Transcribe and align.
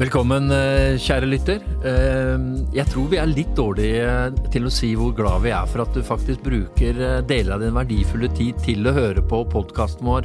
Velkommen, 0.00 0.48
eh, 0.48 0.96
kjære 0.96 1.26
lytter. 1.28 1.58
Eh, 1.84 2.38
jeg 2.72 2.88
tror 2.88 3.10
vi 3.12 3.18
er 3.20 3.28
litt 3.28 3.50
dårlige 3.52 4.30
til 4.48 4.64
å 4.64 4.72
si 4.72 4.94
hvor 4.96 5.12
glad 5.12 5.42
vi 5.44 5.52
er 5.52 5.66
for 5.68 5.82
at 5.84 5.92
du 5.92 6.00
faktisk 6.00 6.40
bruker 6.46 6.96
eh, 6.96 7.18
deler 7.28 7.58
av 7.58 7.60
din 7.60 7.76
verdifulle 7.76 8.30
tid 8.32 8.56
til 8.64 8.88
å 8.88 8.94
høre 8.96 9.20
på 9.20 9.42
podkasten 9.52 10.08
vår 10.08 10.24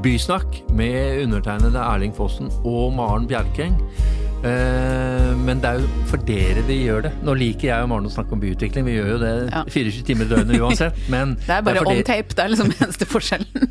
Bysnakk 0.00 0.62
med 0.72 1.26
undertegnede 1.26 1.76
Erling 1.76 2.16
Fossen 2.16 2.48
og 2.64 2.96
Maren 2.96 3.28
Bjerkeng. 3.28 3.76
Men 4.42 5.60
det 5.62 5.68
er 5.68 5.84
jo 5.84 6.06
for 6.10 6.24
dere 6.26 6.64
vi 6.66 6.80
gjør 6.88 7.04
det. 7.04 7.12
Nå 7.22 7.36
liker 7.38 7.68
jeg 7.68 7.84
og 7.84 7.92
Maren 7.92 8.08
å 8.08 8.10
snakke 8.10 8.34
om 8.34 8.40
byutvikling, 8.42 8.88
vi 8.88 8.96
gjør 8.96 9.12
jo 9.12 9.18
det 9.20 9.34
ja. 9.52 9.60
24 9.68 10.06
timer 10.08 10.26
i 10.26 10.32
døgnet 10.32 10.64
uansett. 10.64 10.98
Men 11.14 11.36
det 11.44 11.52
er 11.60 11.62
bare 11.68 11.84
det 11.84 11.84
er 11.84 11.92
on 11.92 12.08
tape, 12.08 12.34
det 12.34 12.42
er 12.42 12.54
liksom 12.56 12.72
eneste 12.72 13.06
forskjellen. 13.12 13.70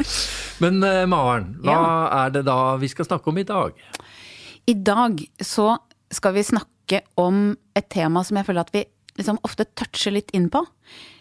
men 0.66 0.82
Maren, 1.08 1.54
hva 1.64 1.80
er 2.26 2.34
det 2.34 2.44
da 2.50 2.58
vi 2.82 2.90
skal 2.92 3.08
snakke 3.08 3.32
om 3.32 3.40
i 3.40 3.46
dag? 3.48 3.72
I 4.70 4.74
dag 4.74 5.24
så 5.40 5.78
skal 6.10 6.34
vi 6.36 6.44
snakke 6.46 7.00
om 7.18 7.56
et 7.74 7.88
tema 7.90 8.22
som 8.26 8.38
jeg 8.38 8.46
føler 8.46 8.62
at 8.62 8.74
vi 8.74 8.84
liksom 9.18 9.40
ofte 9.46 9.66
toucher 9.78 10.14
litt 10.14 10.30
inn 10.36 10.46
på. 10.52 10.62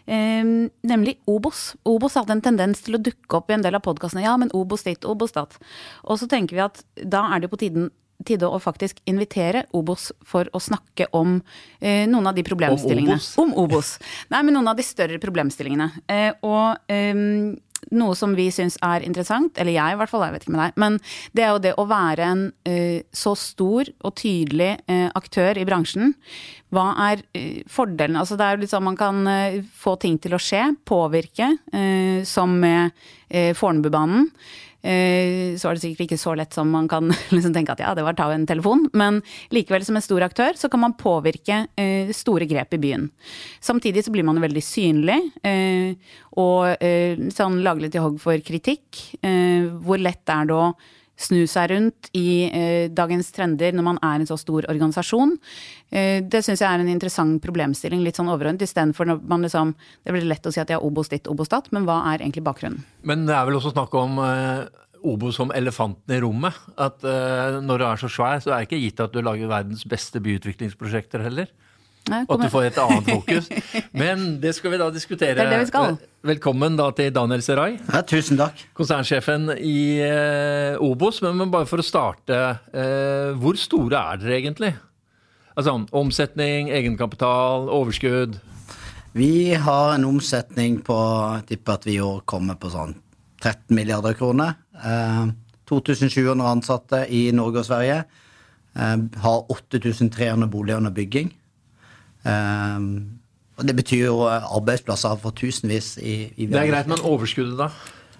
Eh, 0.05 0.45
nemlig 0.91 1.15
Obos. 1.29 1.71
Obos 1.87 2.17
hadde 2.19 2.35
en 2.35 2.43
tendens 2.45 2.83
til 2.85 2.97
å 2.97 3.01
dukke 3.01 3.39
opp 3.39 3.49
i 3.49 3.55
en 3.57 3.65
del 3.65 3.77
av 3.77 3.81
podkastene. 3.87 4.25
Ja, 4.27 4.35
men 4.37 4.53
Obos 4.53 4.85
dit, 4.85 5.07
Obos 5.07 5.33
dat. 5.33 5.57
Og 6.05 6.21
så 6.21 6.29
tenker 6.29 6.59
vi 6.59 6.65
at 6.67 6.83
da 7.01 7.25
er 7.33 7.41
det 7.41 7.49
på 7.49 7.61
tiden 7.63 7.89
tide 8.27 8.45
å 8.45 8.59
faktisk 8.61 8.99
invitere 9.09 9.63
Obos 9.73 10.09
for 10.27 10.49
å 10.53 10.61
snakke 10.61 11.07
om 11.15 11.39
eh, 11.79 12.05
noen 12.09 12.29
av 12.29 12.37
de 12.37 12.43
problemstillingene. 12.45 13.17
Om 13.17 13.23
Obos? 13.23 13.39
Om 13.39 13.55
Obos. 13.63 13.91
Nei, 14.33 14.43
men 14.43 14.59
noen 14.59 14.69
av 14.69 14.77
de 14.77 14.85
større 14.85 15.17
problemstillingene. 15.23 15.89
Eh, 16.05 16.31
og 16.45 16.91
eh, 16.91 17.23
noe 17.95 18.15
som 18.17 18.35
vi 18.37 18.49
syns 18.53 18.77
er 18.85 19.05
interessant, 19.05 19.57
eller 19.57 19.75
jeg 19.75 19.95
i 19.95 19.99
hvert 19.99 20.11
fall, 20.11 20.25
jeg 20.27 20.35
vet 20.35 20.45
ikke 20.45 20.55
med 20.55 20.63
deg, 20.63 20.79
men 20.81 20.97
det 21.35 21.45
er 21.45 21.51
jo 21.53 21.63
det 21.63 21.73
å 21.79 21.87
være 21.89 22.29
en 22.29 22.45
uh, 22.69 22.99
så 23.15 23.35
stor 23.39 23.91
og 24.05 24.15
tydelig 24.19 24.71
uh, 24.91 25.09
aktør 25.17 25.59
i 25.59 25.65
bransjen. 25.67 26.13
Hva 26.75 26.87
er 27.09 27.23
uh, 27.37 27.61
fordelen? 27.71 28.19
Altså 28.19 28.37
det 28.39 28.45
er 28.47 28.57
jo 28.57 28.63
litt 28.63 28.73
sånn 28.73 28.87
man 28.89 28.99
kan 28.99 29.21
få 29.79 29.95
ting 30.01 30.17
til 30.21 30.35
å 30.35 30.41
skje, 30.41 30.69
påvirke, 30.87 31.51
som 32.27 32.55
med 32.61 32.95
Fornebubanen. 33.57 34.29
Eh, 34.81 35.57
så 35.59 35.67
var 35.67 35.75
det 35.75 35.83
sikkert 35.83 36.05
ikke 36.05 36.19
så 36.21 36.33
lett 36.39 36.55
som 36.55 36.69
man 36.71 36.87
kan 36.91 37.09
liksom 37.35 37.55
tenke 37.55 37.75
at 37.75 37.83
ja, 37.83 37.91
det 37.97 38.05
var 38.05 38.15
ta 38.17 38.29
en 38.33 38.47
telefon. 38.49 38.85
Men 38.97 39.21
likevel, 39.55 39.85
som 39.85 39.99
en 39.99 40.05
stor 40.05 40.23
aktør, 40.27 40.55
så 40.59 40.71
kan 40.71 40.83
man 40.83 40.95
påvirke 40.99 41.65
eh, 41.79 42.13
store 42.15 42.47
grep 42.49 42.77
i 42.77 42.81
byen. 42.81 43.09
Samtidig 43.63 44.05
så 44.05 44.13
blir 44.15 44.27
man 44.27 44.39
veldig 44.41 44.63
synlig, 44.63 45.19
eh, 45.43 46.15
og 46.39 46.79
sånn 47.35 47.57
laglig 47.65 47.89
til 47.91 48.05
hogg 48.05 48.19
for 48.21 48.39
kritikk. 48.45 49.01
Hvor 49.19 49.99
lett 49.99 50.31
er 50.31 50.45
det 50.47 50.55
å 50.55 50.69
snu 51.19 51.43
seg 51.49 51.69
rundt 51.73 52.09
i 52.17 52.47
eh, 52.47 52.87
dagens 52.95 53.31
trender 53.35 53.75
når 53.75 53.85
man 53.85 54.01
er 54.05 54.21
en 54.21 54.29
så 54.29 54.37
stor 54.39 54.67
organisasjon. 54.71 55.35
Eh, 55.91 56.19
det 56.23 56.43
syns 56.45 56.63
jeg 56.63 56.69
er 56.69 56.83
en 56.83 56.91
interessant 56.91 57.41
problemstilling, 57.43 58.03
litt 58.05 58.19
sånn 58.19 58.31
overordnet, 58.31 58.65
istedenfor 58.67 59.09
når 59.09 59.23
man 59.29 59.45
liksom 59.45 59.75
Det 60.05 60.13
blir 60.13 60.27
lett 60.27 60.45
å 60.47 60.51
si 60.53 60.61
at 60.61 60.69
jeg 60.71 60.79
er 60.79 60.85
Obos 60.85 61.11
ditt, 61.11 61.27
Obos 61.29 61.51
datt, 61.51 61.69
men 61.75 61.85
hva 61.87 62.01
er 62.13 62.23
egentlig 62.23 62.45
bakgrunnen? 62.45 62.85
Men 63.03 63.25
det 63.27 63.35
er 63.35 63.47
vel 63.47 63.59
også 63.59 63.73
snakk 63.75 63.93
om 63.99 64.19
eh, 64.23 64.67
Obos 65.07 65.37
som 65.39 65.51
elefanten 65.55 66.15
i 66.15 66.19
rommet. 66.23 66.55
At 66.79 67.03
eh, 67.07 67.59
når 67.63 67.81
du 67.81 67.87
er 67.87 68.01
så 68.01 68.11
svær, 68.11 68.39
så 68.43 68.53
er 68.53 68.63
det 68.63 68.69
ikke 68.69 68.83
gitt 68.83 69.03
at 69.03 69.15
du 69.15 69.21
lager 69.23 69.51
verdens 69.51 69.85
beste 69.87 70.21
byutviklingsprosjekter 70.23 71.23
heller. 71.27 71.51
Nei, 72.09 72.23
at 72.25 72.41
du 72.41 72.47
får 72.49 72.69
et 72.69 72.77
annet 72.81 73.09
fokus. 73.11 73.49
Men 74.01 74.39
det 74.41 74.55
skal 74.57 74.73
vi 74.73 74.79
da 74.81 74.89
diskutere. 74.93 75.35
Det 75.37 75.45
er 75.45 75.51
det 75.53 75.61
vi 75.65 75.69
skal. 75.69 75.97
Velkommen 76.25 76.77
da 76.79 76.89
til 76.97 77.11
Daniel 77.13 77.43
Serai. 77.45 77.73
Ja, 77.91 78.01
tusen 78.07 78.39
takk. 78.39 78.63
Konsernsjefen 78.77 79.51
i 79.57 79.99
eh, 80.03 80.79
Obos. 80.83 81.21
Men 81.25 81.51
bare 81.53 81.69
for 81.69 81.83
å 81.83 81.85
starte, 81.85 82.39
eh, 82.73 83.35
hvor 83.39 83.59
store 83.59 83.99
er 84.13 84.23
dere 84.23 84.39
egentlig? 84.39 84.71
Altså 85.59 85.75
omsetning, 85.99 86.71
egenkapital, 86.71 87.67
overskudd? 87.73 88.39
Vi 89.17 89.53
har 89.57 89.95
en 89.95 90.05
omsetning 90.05 90.79
på 90.85 90.95
Jeg 91.39 91.45
tipper 91.49 91.79
at 91.79 91.87
vi 91.87 91.97
i 91.97 92.03
år 92.03 92.21
kommer 92.29 92.55
på 92.61 92.69
sånn 92.71 92.93
13 93.41 93.75
milliarder 93.75 94.15
kroner. 94.17 94.55
Eh, 94.79 95.29
2700 95.69 96.47
ansatte 96.49 97.03
i 97.13 97.29
Norge 97.35 97.61
og 97.61 97.67
Sverige. 97.67 98.03
Eh, 98.75 98.97
har 99.23 99.51
8300 99.51 100.47
boliger 100.49 100.77
under 100.77 100.93
bygging. 100.95 101.33
Um, 102.25 103.19
og 103.59 103.67
Det 103.67 103.75
betyr 103.75 104.05
jo 104.05 104.19
arbeidsplasser 104.27 105.19
for 105.19 105.35
tusenvis 105.35 105.97
i, 105.99 106.31
i 106.35 106.47
Det 106.47 106.59
er 106.59 106.69
greit, 106.71 106.87
men 106.87 107.01
overskuddet, 107.03 107.57
da? 107.59 107.69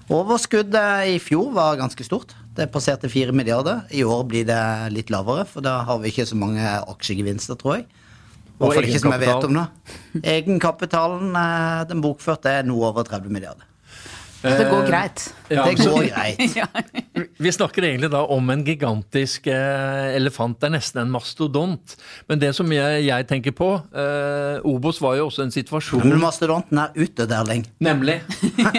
Overskuddet 0.09 1.13
i 1.13 1.19
fjor 1.21 1.51
var 1.55 1.77
ganske 1.79 2.03
stort. 2.03 2.33
Det 2.57 2.67
passerte 2.73 3.09
4 3.09 3.31
milliarder. 3.31 3.85
I 3.93 4.03
år 4.03 4.25
blir 4.27 4.47
det 4.47 4.61
litt 4.91 5.13
lavere, 5.13 5.45
for 5.47 5.63
da 5.63 5.77
har 5.87 6.01
vi 6.01 6.11
ikke 6.11 6.25
så 6.27 6.35
mange 6.35 6.59
aksjegevinster, 6.59 7.59
tror 7.59 7.77
jeg. 7.77 7.85
Og 8.59 8.75
egenkapitalen? 8.75 9.59
Egenkapitalen, 10.19 11.35
eh, 11.39 11.83
den 11.87 12.01
bokførte, 12.03 12.51
er 12.59 12.67
noe 12.67 12.89
over 12.89 13.07
30 13.07 13.31
milliarder. 13.31 13.63
Det 14.43 14.67
går 14.67 14.87
greit. 14.87 15.29
Ja, 15.49 15.65
det 15.65 15.79
går 15.81 16.09
greit. 16.09 16.99
Vi 17.43 17.51
snakker 17.51 17.83
egentlig 17.83 18.09
da 18.13 18.21
om 18.31 18.49
en 18.53 18.63
gigantisk 18.65 19.47
eh, 19.51 20.15
elefant. 20.15 20.59
Det 20.59 20.69
er 20.69 20.75
nesten 20.75 21.01
en 21.03 21.11
mastodont. 21.13 21.95
Men 22.29 22.41
det 22.41 22.51
som 22.57 22.69
jeg, 22.71 23.03
jeg 23.07 23.27
tenker 23.29 23.55
på 23.55 23.69
eh, 23.91 24.67
Obos 24.67 24.99
var 25.03 25.17
jo 25.19 25.27
også 25.29 25.45
en 25.45 25.53
situasjon 25.53 26.05
Men 26.05 26.21
mastodonten 26.21 26.81
er 26.83 26.93
ute, 26.95 27.27
Derling. 27.29 27.65
Nemlig. 27.83 28.19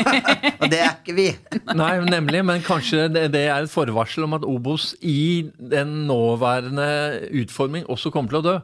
Og 0.60 0.66
det 0.70 0.80
er 0.80 0.94
ikke 0.94 1.16
vi. 1.16 1.28
Nei, 1.76 1.92
nemlig. 2.06 2.44
Men 2.46 2.64
kanskje 2.64 3.08
det, 3.12 3.26
det, 3.34 3.46
er 3.48 3.66
et 3.66 3.72
forvarsel 3.72 4.28
om 4.28 4.38
at 4.38 4.46
Obos 4.48 4.92
i 5.00 5.50
den 5.56 6.04
nåværende 6.08 6.88
utforming 7.42 7.88
også 7.90 8.12
kommer 8.14 8.34
til 8.34 8.42
å 8.42 8.46
dø. 8.46 8.56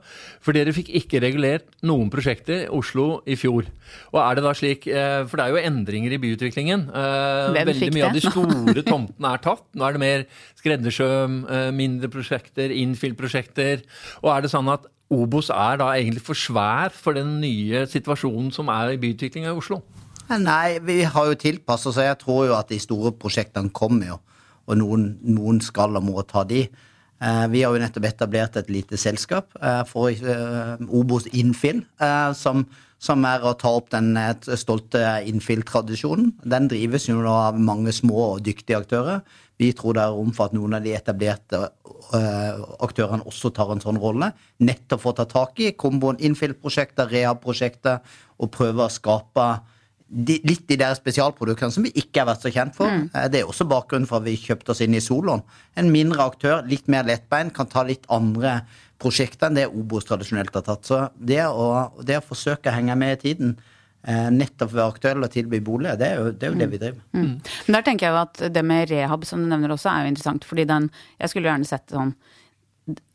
For 0.44 0.56
dere 0.56 0.75
fikk 0.77 0.93
ikke 1.03 1.21
regulert 1.25 1.69
noen 1.87 2.11
prosjekter 2.12 2.67
i 2.67 2.71
Oslo 2.73 3.23
i 3.27 3.37
fjor. 3.38 3.69
Og 4.12 4.21
er 4.23 4.38
det 4.38 4.44
da 4.47 4.53
slik 4.56 4.87
eh, 4.91 5.23
For 5.28 5.38
det 5.38 5.47
er 5.47 5.55
jo 5.55 5.65
endringer 5.71 6.15
i 6.15 6.21
byutviklingen. 6.23 6.88
Eh, 6.91 7.53
veldig 7.56 7.96
mye 7.97 8.09
av 8.09 8.17
de 8.17 8.23
store 8.25 8.84
tomtene 8.87 9.33
er 9.33 9.43
tatt. 9.45 9.65
Nå 9.75 9.87
er 9.87 9.97
det 9.97 10.03
mer 10.03 10.27
skreddersjø, 10.61 11.11
eh, 11.51 11.71
mindre 11.75 12.11
prosjekter, 12.12 12.75
infill-prosjekter. 12.75 13.83
Og 14.23 14.31
er 14.33 14.45
det 14.45 14.53
sånn 14.53 14.71
at 14.73 14.87
Obos 15.12 15.53
er 15.55 15.79
da 15.79 15.93
egentlig 15.95 16.25
for 16.27 16.35
svær 16.35 16.91
for 16.91 17.15
den 17.15 17.37
nye 17.41 17.85
situasjonen 17.87 18.51
som 18.55 18.71
er 18.75 18.97
i 18.97 18.99
byutviklinga 18.99 19.53
i 19.53 19.59
Oslo? 19.59 19.81
Nei, 20.27 20.81
vi 20.83 21.05
har 21.06 21.29
jo 21.31 21.39
tilpasset 21.39 21.93
oss. 21.93 22.01
Jeg 22.03 22.19
tror 22.19 22.49
jo 22.49 22.56
at 22.56 22.73
de 22.73 22.81
store 22.83 23.12
prosjektene 23.15 23.71
kommer 23.71 24.11
jo. 24.11 24.19
Og 24.67 24.81
noen, 24.81 25.05
noen 25.23 25.61
skal 25.62 25.95
og 25.95 26.03
må 26.09 26.25
ta 26.27 26.43
de. 26.49 26.65
Eh, 27.21 27.44
vi 27.53 27.62
har 27.65 27.72
jo 27.72 27.81
nettopp 27.81 28.09
etablert 28.10 28.59
et 28.60 28.72
lite 28.72 28.99
selskap 29.00 29.54
for 29.88 30.12
Obos 30.88 31.31
Infill, 31.32 31.84
som 32.37 32.66
som 33.03 33.25
er 33.28 33.44
å 33.44 33.53
ta 33.60 33.71
opp 33.77 33.91
den 33.93 34.16
stolte 34.56 35.00
infill-tradisjonen. 35.28 36.32
Den 36.49 36.69
drives 36.72 37.09
jo 37.10 37.19
nå 37.21 37.32
av 37.32 37.59
mange 37.60 37.93
små 37.94 38.32
og 38.32 38.44
dyktige 38.47 38.81
aktører. 38.81 39.21
Vi 39.60 39.71
tror 39.76 39.97
det 39.97 40.05
er 40.05 40.16
rom 40.16 40.32
for 40.37 40.49
at 40.49 40.56
noen 40.56 40.76
av 40.78 40.84
de 40.84 40.94
etablerte 40.97 41.60
aktørene 42.84 43.26
også 43.28 43.53
tar 43.56 43.72
en 43.72 43.82
sånn 43.84 44.00
rolle. 44.00 44.31
Nettopp 44.65 45.03
for 45.03 45.12
å 45.15 45.21
ta 45.21 45.28
tak 45.28 45.60
i 45.65 45.72
komboen 45.78 46.21
infill-prosjekter, 46.25 47.09
rehab-prosjekter, 47.12 48.00
og 48.41 48.53
prøve 48.53 48.84
å 48.84 48.93
skape 48.93 49.47
de, 50.06 50.39
litt 50.47 50.67
de 50.71 50.78
der 50.78 50.94
spesialproduktene 50.94 51.75
som 51.75 51.87
vi 51.87 51.93
ikke 51.99 52.22
har 52.22 52.31
vært 52.31 52.47
så 52.47 52.53
kjent 52.55 52.77
for. 52.77 52.91
Mm. 52.91 53.06
Eh, 53.11 53.28
det 53.33 53.43
er 53.43 53.50
også 53.50 53.67
bakgrunnen 53.69 54.09
for 54.09 54.21
at 54.21 54.28
vi 54.28 54.37
kjøpte 54.39 54.75
oss 54.75 54.83
inn 54.84 54.94
i 54.94 55.03
Solon. 55.03 55.43
En 55.78 55.91
mindre 55.93 56.27
aktør, 56.27 56.61
litt 56.69 56.87
mer 56.93 57.06
lettbein, 57.09 57.50
kan 57.55 57.71
ta 57.71 57.84
litt 57.87 58.06
andre 58.12 58.61
prosjekter 59.03 59.50
enn 59.50 59.58
det 59.58 59.67
Obos 59.69 60.06
tradisjonelt 60.08 60.55
har 60.56 60.64
tatt. 60.67 60.87
Så 60.88 61.00
det 61.19 61.43
å, 61.49 61.70
det 62.06 62.20
å 62.20 62.26
forsøke 62.26 62.70
å 62.70 62.76
henge 62.76 62.97
med 62.99 63.17
i 63.17 63.20
tiden, 63.25 63.56
eh, 64.06 64.29
nettopp 64.32 64.73
være 64.76 64.94
aktuelle 64.94 65.29
og 65.29 65.35
tilby 65.35 65.61
bolig, 65.64 65.97
det 66.00 66.12
er 66.12 66.23
jo 66.23 66.31
det, 66.31 66.47
er 66.47 66.55
jo 66.55 66.61
det 66.62 66.70
vi 66.70 66.81
driver 66.85 67.03
med. 67.03 67.11
Mm. 67.11 67.26
Mm. 67.26 67.53
Men 67.67 67.79
der 67.79 67.91
tenker 67.91 68.06
jeg 68.06 68.14
jo 68.14 68.23
at 68.23 68.47
det 68.55 68.64
med 68.64 68.91
rehab, 68.93 69.26
som 69.29 69.43
du 69.43 69.50
nevner 69.50 69.75
også, 69.75 69.91
er 69.91 70.06
jo 70.06 70.14
interessant. 70.14 70.47
fordi 70.47 70.69
den 70.70 70.91
Jeg 71.19 71.35
skulle 71.35 71.50
gjerne 71.50 71.69
sett 71.69 71.91
sånn 71.91 72.14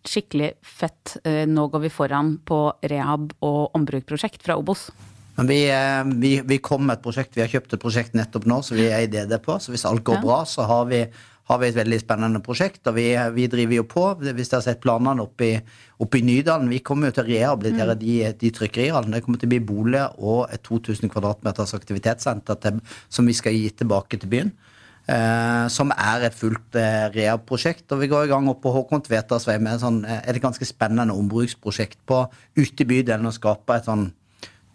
skikkelig 0.04 0.50
fett 0.62 1.14
eh, 1.24 1.46
Nå 1.48 1.70
går 1.72 1.86
vi 1.86 1.90
foran 1.94 2.34
på 2.44 2.74
rehab- 2.92 3.32
og 3.40 3.78
ombrukprosjekt 3.78 4.44
fra 4.44 4.58
Obos. 4.60 4.90
Men 5.38 5.50
vi, 5.50 5.60
eh, 5.72 6.04
vi, 6.22 6.32
vi, 6.48 6.62
kom 6.64 6.86
med 6.88 7.00
et 7.00 7.04
prosjekt, 7.04 7.36
vi 7.38 7.44
har 7.44 7.52
kjøpt 7.52 7.78
et 7.78 7.84
prosjekt 7.84 8.18
nettopp 8.18 8.48
nå, 8.50 8.62
så 8.66 8.78
vi 8.78 8.90
er 8.92 9.06
i 9.06 9.12
DD 9.12 9.38
på. 9.44 9.58
Så 9.62 9.74
hvis 9.74 9.88
alt 9.90 10.04
går 10.08 10.20
ja. 10.20 10.26
bra, 10.26 10.40
så 10.50 10.68
har 10.70 10.90
vi 10.92 11.06
har 11.52 11.60
vi 11.60 11.68
et 11.68 11.76
veldig 11.76 12.00
spennende 12.00 12.40
prosjekt. 12.44 12.86
og 12.88 12.96
Vi, 12.96 13.08
vi 13.36 13.48
driver 13.52 13.76
jo 13.76 13.86
på. 13.90 14.04
Hvis 14.22 14.52
dere 14.52 14.62
har 14.62 14.66
sett 14.70 14.84
planene 14.84 15.26
oppe 15.26 15.48
i, 15.48 15.56
oppe 16.00 16.22
i 16.22 16.24
Nydalen 16.24 16.70
Vi 16.72 16.80
kommer 16.86 17.10
jo 17.10 17.18
til 17.18 17.26
å 17.26 17.28
rehabilitere 17.28 17.96
mm. 17.98 18.00
de, 18.00 18.14
de 18.40 18.52
trykkeriene. 18.56 19.12
Det 19.12 19.24
kommer 19.26 19.42
til 19.42 19.50
å 19.50 19.54
bli 19.56 19.64
bolig 19.72 20.04
og 20.22 20.46
et 20.54 20.64
2000 20.64 21.12
kvadratmeters 21.12 21.76
aktivitetssenter 21.76 22.62
til, 22.62 22.80
som 23.12 23.28
vi 23.28 23.36
skal 23.36 23.58
gi 23.58 23.68
tilbake 23.82 24.22
til 24.22 24.32
byen. 24.32 24.54
Eh, 25.12 25.66
som 25.74 25.92
er 25.92 26.28
et 26.28 26.36
fullt 26.38 26.78
eh, 26.78 27.10
rehab-prosjekt. 27.16 27.88
Og 27.92 28.04
vi 28.04 28.10
går 28.12 28.28
i 28.28 28.32
gang 28.32 28.48
opp 28.52 28.62
på 28.64 28.72
Håkon 28.72 29.04
Tveters 29.04 29.48
vei 29.50 29.58
med 29.60 29.82
sånn, 29.82 30.04
eh, 30.06 30.22
et 30.30 30.42
ganske 30.44 30.68
spennende 30.68 31.18
ombruksprosjekt 31.18 32.00
på 32.08 32.24
ute 32.60 32.86
i 32.86 32.90
bydelen. 32.94 33.28
Å 33.28 33.36
skape 33.36 33.80
et 33.80 33.90
sånn 33.90 34.12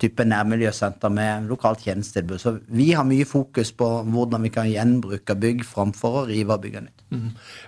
type 0.00 0.24
nærmiljøsenter 0.28 1.12
med 1.12 1.48
lokalt 1.50 1.84
tjenestetilbud. 1.86 2.40
Så 2.40 2.56
vi 2.68 2.90
har 2.92 3.06
mye 3.08 3.24
fokus 3.28 3.72
på 3.72 3.88
hvordan 4.04 4.44
vi 4.44 4.52
kan 4.52 4.68
gjenbruke 4.68 5.36
bygg 5.40 5.64
framfor 5.66 6.20
å 6.20 6.24
rive 6.28 6.54
og 6.54 6.64
bygge 6.64 6.82
nytt. 6.84 7.04
Mm. 7.14 7.26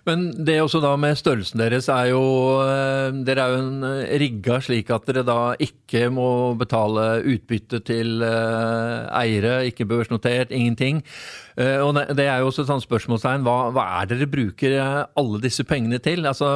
Men 0.08 0.24
det 0.46 0.58
også 0.60 0.80
da 0.82 0.92
med 0.98 1.18
størrelsen 1.18 1.62
deres 1.62 1.86
er 1.94 2.08
jo 2.10 2.22
eh, 2.64 3.14
Dere 3.22 3.44
er 3.44 3.52
jo 3.52 3.58
en 3.62 3.84
eh, 3.86 4.16
rigga 4.18 4.56
slik 4.64 4.90
at 4.90 5.06
dere 5.06 5.22
da 5.26 5.40
ikke 5.62 6.08
må 6.10 6.28
betale 6.58 7.22
utbytte 7.22 7.80
til 7.86 8.24
eh, 8.26 9.06
eiere, 9.20 9.60
ikke 9.70 9.86
børsnotert, 9.88 10.50
ingenting. 10.54 11.04
Og 11.58 11.96
det 12.14 12.28
er 12.30 12.38
jo 12.38 12.52
også 12.52 12.62
et 12.62 12.68
sånt 12.68 12.84
spørsmålstegn. 12.84 13.42
Hva, 13.42 13.72
hva 13.74 13.84
er 13.96 14.06
det 14.06 14.20
dere 14.20 14.30
bruker 14.30 14.76
alle 15.18 15.40
disse 15.42 15.64
pengene 15.66 15.98
til? 15.98 16.22
Altså 16.30 16.46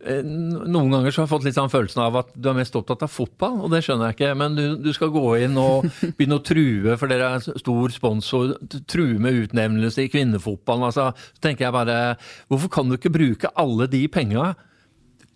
noen 0.00 0.92
ganger 0.94 1.12
så 1.12 1.20
har 1.20 1.26
jeg 1.26 1.32
fått 1.34 1.44
litt 1.44 1.56
sånn 1.58 1.72
følelsen 1.72 2.00
av 2.00 2.14
at 2.22 2.30
du 2.32 2.48
er 2.48 2.56
mest 2.56 2.76
opptatt 2.78 3.02
av 3.04 3.12
fotball, 3.12 3.58
og 3.66 3.74
det 3.74 3.82
skjønner 3.84 4.10
jeg 4.10 4.16
ikke. 4.16 4.30
Men 4.40 4.56
du, 4.56 4.64
du 4.80 4.90
skal 4.96 5.12
gå 5.12 5.24
inn 5.44 5.58
og 5.60 5.88
begynne 6.16 6.38
å 6.40 6.44
true, 6.46 6.96
for 7.00 7.12
dere 7.12 7.34
er 7.36 7.60
stor 7.60 7.94
sponsor, 7.94 8.54
true 8.90 9.20
med 9.20 9.44
utnevnelse 9.44 10.06
i 10.06 10.12
kvinnefotballen. 10.12 10.88
Altså, 10.88 11.10
så 11.36 11.44
tenker 11.44 11.66
jeg 11.66 11.76
bare, 11.76 12.00
hvorfor 12.48 12.72
kan 12.72 12.88
du 12.88 12.96
ikke 12.96 13.12
bruke 13.12 13.52
alle 13.60 13.90
de 13.92 14.06
penga 14.12 14.54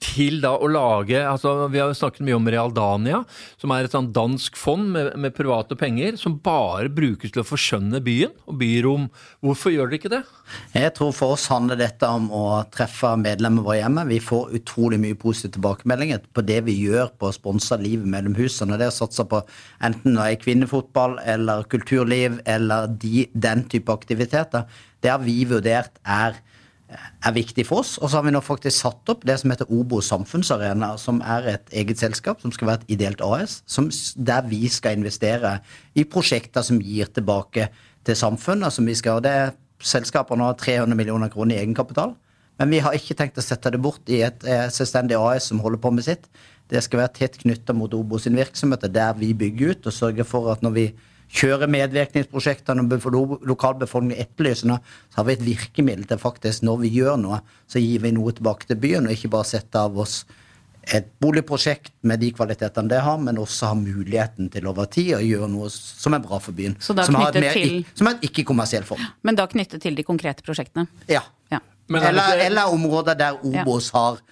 til 0.03 0.41
da 0.43 0.53
å 0.59 0.69
lage 0.71 1.21
altså 1.25 1.69
Vi 1.73 1.81
har 1.81 1.91
jo 1.91 1.97
snakket 1.97 2.25
mye 2.27 2.37
om 2.37 2.49
Realdania, 2.51 3.21
som 3.61 3.73
er 3.73 3.87
et 3.87 3.95
sånn 3.95 4.11
dansk 4.15 4.57
fond 4.59 4.91
med, 4.95 5.13
med, 5.21 5.35
private 5.37 5.77
penger, 5.79 6.19
som 6.21 6.37
bare 6.45 6.91
brukes 6.93 7.33
til 7.35 7.43
å 7.43 7.47
forskjønne 7.47 8.01
byen 8.05 8.33
og 8.51 8.59
byrom. 8.61 9.09
Hvorfor 9.45 9.75
gjør 9.75 9.91
dere 9.91 10.01
ikke 10.01 10.13
det? 10.13 10.23
Jeg 10.75 10.95
tror 10.99 11.15
for 11.17 11.37
oss 11.37 11.47
handler 11.53 11.81
dette 11.81 12.09
om 12.09 12.29
å 12.35 12.45
treffe 12.75 13.15
medlemmer 13.21 13.67
våre 13.67 13.81
hjemme. 13.81 14.07
Vi 14.11 14.21
får 14.23 14.55
utrolig 14.61 15.01
mye 15.03 15.19
positive 15.19 15.57
tilbakemeldinger 15.57 16.25
på 16.35 16.45
det 16.47 16.61
vi 16.69 16.77
gjør 16.85 17.13
på 17.19 17.31
å 17.31 17.37
sponse 17.37 17.79
livet 17.81 18.09
mellom 18.11 18.37
husene. 18.39 18.79
Det 18.81 18.91
å 18.91 18.97
satse 18.99 19.27
på 19.31 19.43
enten 19.85 20.19
det 20.19 20.31
er 20.31 20.43
kvinnefotball 20.43 21.19
eller 21.25 21.67
kulturliv 21.71 22.41
eller 22.45 22.91
de, 23.01 23.29
den 23.33 23.65
type 23.71 23.95
aktiviteter, 23.95 24.69
det 25.05 25.13
har 25.13 25.23
vi 25.25 25.43
vurdert 25.49 25.99
er 26.05 26.39
er 26.95 27.35
viktig 27.37 27.67
for 27.69 27.83
oss. 27.83 27.97
Og 27.99 28.11
så 28.11 28.19
har 28.19 28.27
vi 28.27 28.35
nå 28.35 28.43
faktisk 28.45 28.77
satt 28.85 29.13
opp 29.13 29.25
det 29.27 29.37
som 29.41 29.53
heter 29.53 29.71
Obo 29.75 30.01
samfunnsarena, 30.05 30.95
som 31.01 31.21
er 31.21 31.51
et 31.55 31.75
eget 31.83 32.01
selskap 32.01 32.43
som 32.43 32.53
skal 32.55 32.71
være 32.71 32.85
et 32.85 32.95
ideelt 32.97 33.25
AS, 33.25 33.61
som, 33.67 33.91
der 34.17 34.47
vi 34.51 34.65
skal 34.73 34.99
investere 34.99 35.59
i 35.95 36.07
prosjekter 36.09 36.67
som 36.67 36.81
gir 36.83 37.11
tilbake 37.15 37.69
til 38.05 38.19
samfunnet. 38.19 38.73
som 38.73 38.87
vi 38.87 38.95
skal, 38.95 39.23
det 39.25 39.55
Selskapene 39.85 40.47
har 40.47 40.55
300 40.57 40.97
millioner 40.97 41.29
kroner 41.29 41.57
i 41.57 41.59
egenkapital. 41.61 42.15
Men 42.59 42.71
vi 42.71 42.79
har 42.81 42.95
ikke 42.95 43.17
tenkt 43.19 43.39
å 43.41 43.45
sette 43.45 43.73
det 43.75 43.81
bort 43.83 44.09
i 44.09 44.23
et 44.25 44.45
eh, 44.47 44.69
selvstendig 44.73 45.19
AS 45.19 45.51
som 45.51 45.61
holder 45.61 45.81
på 45.83 45.91
med 45.93 46.07
sitt. 46.07 46.29
Det 46.71 46.81
skal 46.85 47.03
være 47.03 47.13
tett 47.19 47.41
knytta 47.43 47.75
mot 47.77 47.93
Obo 47.93 48.21
sin 48.23 48.39
virksomhet, 48.39 48.87
der 48.95 49.19
vi 49.19 49.35
bygger 49.37 49.75
ut 49.75 49.91
og 49.91 49.97
sørger 49.97 50.25
for 50.29 50.53
at 50.55 50.63
når 50.65 50.77
vi 50.79 50.87
kjøre 51.35 51.69
medvirkningsprosjektene 51.71 53.01
for 53.03 53.43
lokalbefolkningen 53.49 54.23
etterlysende, 54.23 54.79
så 55.11 55.21
har 55.21 55.29
vi 55.29 55.37
et 55.37 55.45
virkemiddel 55.45 56.07
til 56.09 56.21
faktisk, 56.23 56.65
når 56.67 56.81
vi 56.85 56.95
gjør 56.95 57.19
noe, 57.21 57.41
så 57.71 57.83
gir 57.83 58.03
vi 58.05 58.15
noe 58.15 58.35
tilbake 58.37 58.71
til 58.71 58.81
byen, 58.81 59.09
og 59.09 59.17
ikke 59.17 59.33
bare 59.35 59.51
setter 59.51 59.89
av 59.89 59.99
oss 60.05 60.23
et 60.93 61.07
boligprosjekt 61.23 61.95
med 62.05 62.21
de 62.21 62.29
kvalitetene 62.37 62.91
det 62.93 63.01
har, 63.07 63.17
men 63.21 63.39
også 63.41 63.71
har 63.71 63.79
muligheten 63.81 64.51
til 64.53 64.69
over 64.69 64.89
tid 64.93 65.15
å 65.17 65.23
gjøre 65.25 65.49
noe 65.49 65.71
som 65.73 66.17
er 66.17 66.21
bra 66.25 66.39
for 66.45 66.57
byen. 66.57 66.77
som, 66.79 66.99
har 67.01 67.33
mer, 67.41 67.57
til... 67.57 67.81
som 67.97 68.11
er 68.11 68.19
et 68.19 68.29
ikke-kommersiell 68.29 68.85
form. 68.85 69.01
Men 69.25 69.39
da 69.39 69.49
knyttet 69.49 69.81
til 69.85 69.97
de 69.97 70.05
konkrete 70.05 70.45
prosjektene? 70.45 70.85
Ja. 71.09 71.25
ja. 71.53 71.63
Eller, 71.89 72.45
eller, 72.51 72.75
områder 72.77 73.17
der 73.17 73.41
Obos 73.41 73.91
ja. 73.93 73.99
har 74.01 74.23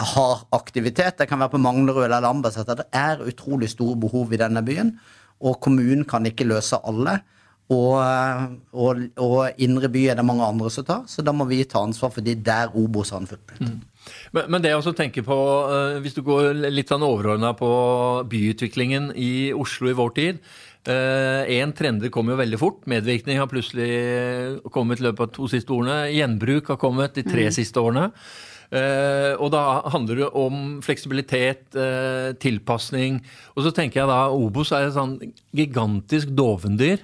har 0.00 0.46
aktivitet. 0.56 1.18
Det 1.18 1.26
kan 1.28 1.42
være 1.42 1.52
på 1.52 1.58
Manglerud 1.60 2.06
eller 2.06 2.22
Lambertseter. 2.24 2.78
Det 2.78 2.86
er 2.96 3.20
utrolig 3.20 3.68
store 3.68 3.98
behov 4.00 4.30
i 4.32 4.38
denne 4.40 4.62
byen 4.64 4.94
og 5.40 5.60
kommunen 5.64 6.06
kan 6.08 6.26
ikke 6.28 6.48
løse 6.48 6.78
alle. 6.86 7.20
Og, 7.70 8.00
og, 8.74 9.02
og, 9.22 9.60
indre 9.62 9.88
by 9.92 10.08
er 10.10 10.16
det 10.18 10.24
mange 10.26 10.42
andre 10.42 10.72
som 10.74 10.86
tar, 10.86 11.04
så 11.06 11.22
da 11.22 11.30
må 11.30 11.46
vi 11.46 11.62
ta 11.70 11.84
ansvar 11.86 12.10
for 12.10 12.26
de 12.26 12.34
der 12.34 12.72
Obos 12.74 13.12
har 13.14 13.22
en 13.22 13.30
footprint. 13.30 13.62
Mm. 13.62 14.16
Men, 14.34 14.48
men, 14.48 14.62
det 14.62 14.72
jeg 14.72 14.80
også 14.80 14.94
tenker 14.98 15.22
på, 15.22 15.36
uh, 15.70 16.00
hvis 16.02 16.16
du 16.16 16.24
går 16.26 16.50
litt 16.66 16.90
sånn 16.90 17.06
overordna 17.06 17.52
på 17.54 17.70
byutviklingen 18.32 19.12
i 19.14 19.52
Oslo 19.54 19.92
i 19.92 19.96
vår 19.96 20.12
tid 20.18 20.42
Én 20.88 21.68
uh, 21.68 21.74
trender 21.76 22.08
kom 22.08 22.30
jo 22.32 22.38
veldig 22.38 22.56
fort. 22.56 22.86
Medvirkning 22.88 23.36
har 23.36 23.50
plutselig 23.50 23.90
kommet 24.72 25.02
i 25.02 25.04
løpet 25.04 25.26
av 25.26 25.34
to 25.36 25.48
siste 25.52 25.74
årene. 25.76 26.06
Gjenbruk 26.14 26.72
har 26.72 26.78
kommet 26.80 27.18
de 27.18 27.24
tre 27.26 27.50
mm. 27.50 27.52
siste 27.52 27.82
årene. 27.84 28.06
Uh, 28.70 29.34
og 29.42 29.48
da 29.50 29.60
handler 29.90 30.20
det 30.20 30.26
om 30.38 30.58
fleksibilitet, 30.84 31.64
uh, 31.74 32.30
tilpasning. 32.38 33.18
Og 33.56 33.64
så 33.66 33.72
tenker 33.74 34.02
jeg 34.02 34.10
da 34.10 34.20
Obos 34.30 34.70
er 34.76 34.86
et 34.86 34.94
sånn 34.94 35.16
gigantisk 35.56 36.30
dovendyr. 36.38 37.02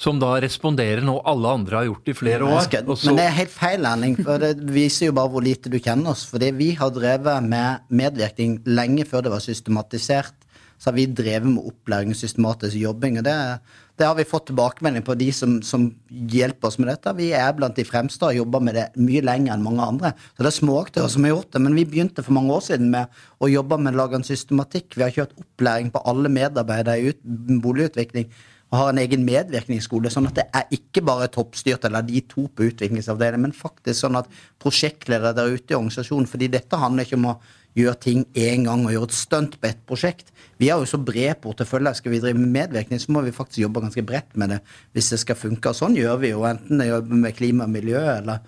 Som 0.00 0.18
da 0.20 0.32
responderer 0.42 1.02
noe 1.04 1.22
alle 1.28 1.50
andre 1.60 1.78
har 1.78 1.88
gjort 1.88 2.10
i 2.10 2.14
flere 2.16 2.46
år. 2.46 2.62
Skal, 2.66 2.88
men 2.88 3.18
det 3.18 3.26
er 3.26 3.36
helt 3.36 3.52
feil, 3.54 3.86
Erling. 3.86 4.16
For 4.18 4.42
det 4.42 4.54
viser 4.74 5.08
jo 5.08 5.16
bare 5.16 5.32
hvor 5.32 5.44
lite 5.44 5.72
du 5.72 5.78
kjenner 5.78 6.14
oss. 6.14 6.24
Fordi 6.30 6.50
vi 6.56 6.72
har 6.78 6.92
drevet 6.94 7.46
med 7.46 7.90
medvirkning 8.00 8.58
lenge 8.68 9.06
før 9.08 9.26
det 9.26 9.34
var 9.34 9.44
systematisert. 9.44 10.34
Så 10.80 10.88
har 10.88 10.96
vi 10.96 11.06
drevet 11.12 11.48
med 11.50 11.66
opplæring 11.70 12.16
systematisk 12.16 12.78
jobbing. 12.80 13.20
og 13.20 13.26
det 13.28 13.34
er 13.34 13.58
det 14.00 14.08
har 14.08 14.16
vi 14.16 14.24
fått 14.24 14.46
tilbakemelding 14.48 15.04
på 15.04 15.14
de 15.20 15.28
som, 15.36 15.58
som, 15.66 15.90
hjelper 16.10 16.70
oss 16.70 16.78
med 16.80 16.88
dette. 16.88 17.12
Vi 17.18 17.30
er 17.36 17.52
blant 17.56 17.76
de 17.76 17.84
fremste 17.86 18.30
og 18.30 18.38
jobber 18.38 18.62
med 18.64 18.78
det 18.78 18.86
mye 18.98 19.22
lenger 19.24 19.54
enn 19.54 19.64
mange 19.64 19.84
andre. 19.84 20.12
Så 20.32 20.42
det 20.42 20.50
er 20.50 20.56
småaktører 20.56 21.12
som 21.12 21.26
har 21.26 21.34
gjort 21.34 21.50
det. 21.54 21.62
Men 21.66 21.76
vi 21.76 21.84
begynte 21.88 22.24
for 22.24 22.36
mange 22.36 22.54
år 22.56 22.64
siden 22.70 22.88
med 22.94 23.20
å 23.38 23.50
jobbe 23.50 23.78
med 23.80 23.94
å 23.94 24.00
lage 24.00 24.16
en 24.18 24.26
systematikk. 24.26 24.96
Vi 24.96 25.04
har 25.04 25.12
kjørt 25.14 25.36
opplæring 25.36 25.92
på 25.92 26.02
alle 26.08 26.32
medarbeidere 26.32 26.96
i 26.96 27.12
ut, 27.12 27.20
boligutvikling 27.62 28.32
og 28.70 28.78
har 28.78 28.92
en 28.92 29.00
egen 29.02 29.24
medvirkningsskole. 29.26 30.10
Sånn 30.12 30.28
at 30.30 30.36
det 30.38 30.46
er 30.54 30.74
ikke 30.74 31.02
bare 31.06 31.30
toppstyrt 31.34 31.84
eller 31.88 32.06
de 32.06 32.22
to 32.30 32.46
på 32.48 32.68
utviklingsavdelingen, 32.70 33.48
men 33.48 33.56
faktisk 33.56 33.98
sånn 34.04 34.18
at 34.20 34.30
prosjektledere 34.62 35.34
der 35.36 35.56
ute 35.56 35.74
i 35.74 35.78
organisasjonen 35.78 36.30
fordi 36.30 36.50
dette 36.54 36.78
handler 36.78 37.06
ikke 37.06 37.18
om 37.18 37.32
å 37.32 37.40
gjøre 37.78 37.98
ting 38.02 38.24
én 38.34 38.66
gang 38.66 38.82
og 38.84 38.94
gjøre 38.94 39.10
et 39.10 39.16
stunt 39.16 39.58
på 39.60 39.70
ett 39.70 39.82
prosjekt. 39.88 40.32
Vi 40.60 40.68
har 40.68 40.80
jo 40.82 40.88
så 40.88 41.00
bred 41.00 41.38
portefølje. 41.42 41.94
Skal 42.00 42.14
vi 42.14 42.22
drive 42.22 42.38
med 42.38 42.52
medvirkning, 42.56 43.00
så 43.00 43.12
må 43.14 43.22
vi 43.24 43.34
faktisk 43.34 43.62
jobbe 43.62 43.84
ganske 43.84 44.04
bredt 44.06 44.34
med 44.40 44.56
det 44.56 44.60
hvis 44.96 45.12
det 45.14 45.22
skal 45.22 45.38
funke. 45.38 45.72
Og 45.72 45.78
sånn 45.78 45.96
gjør 45.98 46.20
vi 46.20 46.34
jo, 46.34 46.44
enten 46.48 46.82
det 46.82 46.90
jobber 46.90 47.22
med 47.24 47.38
klima 47.38 47.68
og 47.68 47.74
miljø 47.78 48.02
eller 48.18 48.42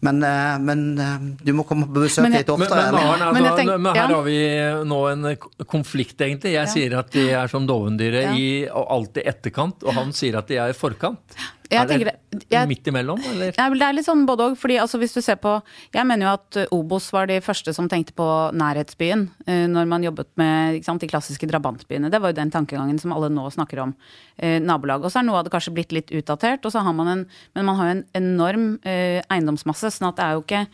men, 0.00 0.22
eh, 0.22 0.58
men, 0.62 0.98
eh, 0.98 1.22
du 1.42 1.52
må 1.58 1.64
komme 1.66 1.88
på 1.90 2.04
besøk 2.04 2.28
litt 2.30 2.50
oftere. 2.52 2.84
Men, 2.92 2.94
men, 2.94 3.06
Maren, 3.08 3.22
altså, 3.32 3.54
tenker, 3.58 3.96
her 3.96 4.12
har 4.14 4.22
vi 4.22 4.38
nå 4.86 4.98
en 5.10 5.28
konflikt, 5.66 6.20
egentlig. 6.22 6.52
Jeg 6.54 6.68
ja. 6.68 6.70
sier 6.70 6.94
at 7.00 7.10
de 7.16 7.24
er 7.34 7.50
som 7.50 7.66
dovendyret 7.66 8.28
ja. 8.28 8.36
i 8.38 8.48
alt 8.68 9.18
i 9.18 9.26
etterkant, 9.26 9.82
og 9.82 9.96
han 9.98 10.14
sier 10.14 10.38
at 10.38 10.50
de 10.50 10.60
er 10.62 10.70
i 10.70 10.76
forkant. 10.78 11.34
Jeg 11.68 11.84
er 11.84 12.00
det 12.08 12.44
jeg, 12.48 12.68
midt 12.70 12.86
imellom, 12.88 13.20
eller? 13.32 13.52
Det 13.52 13.84
er 13.84 13.94
litt 13.96 14.06
sånn 14.06 14.24
både 14.28 14.46
òg. 14.48 14.54
fordi 14.56 14.78
altså, 14.80 14.98
hvis 15.00 15.12
du 15.12 15.20
ser 15.24 15.36
på 15.40 15.58
Jeg 15.92 16.06
mener 16.08 16.24
jo 16.24 16.30
at 16.38 16.58
eh, 16.62 16.70
Obos 16.72 17.10
var 17.12 17.28
de 17.28 17.36
første 17.44 17.74
som 17.76 17.90
tenkte 17.90 18.14
på 18.16 18.26
nærhetsbyen 18.56 19.26
uh, 19.48 19.66
når 19.68 19.90
man 19.90 20.06
jobbet 20.06 20.30
med 20.40 20.80
sant, 20.86 21.02
de 21.02 21.10
klassiske 21.10 21.48
drabantbyene. 21.50 22.10
Det 22.12 22.20
var 22.22 22.32
jo 22.32 22.38
den 22.38 22.52
tankegangen 22.54 23.00
som 23.00 23.12
alle 23.12 23.28
nå 23.32 23.44
snakker 23.52 23.82
om. 23.84 23.92
Uh, 24.40 24.56
nabolag. 24.64 25.04
Og 25.04 25.12
så 25.12 25.20
er 25.20 25.28
noe 25.28 25.42
av 25.42 25.48
det 25.48 25.52
kanskje 25.52 25.74
blitt 25.76 25.92
litt 25.92 26.12
utdatert, 26.14 26.64
og 26.64 26.72
så 26.72 26.84
har 26.86 26.96
man 26.96 27.12
en, 27.12 27.26
men 27.56 27.68
man 27.68 27.78
har 27.78 27.90
jo 27.90 27.96
en 27.98 28.06
enorm 28.22 28.66
eiendomsmasse. 28.84 29.92
sånn 29.92 30.08
at 30.08 30.18
det 30.18 30.24
er 30.24 30.36
jo 30.36 30.42
ikke 30.44 30.64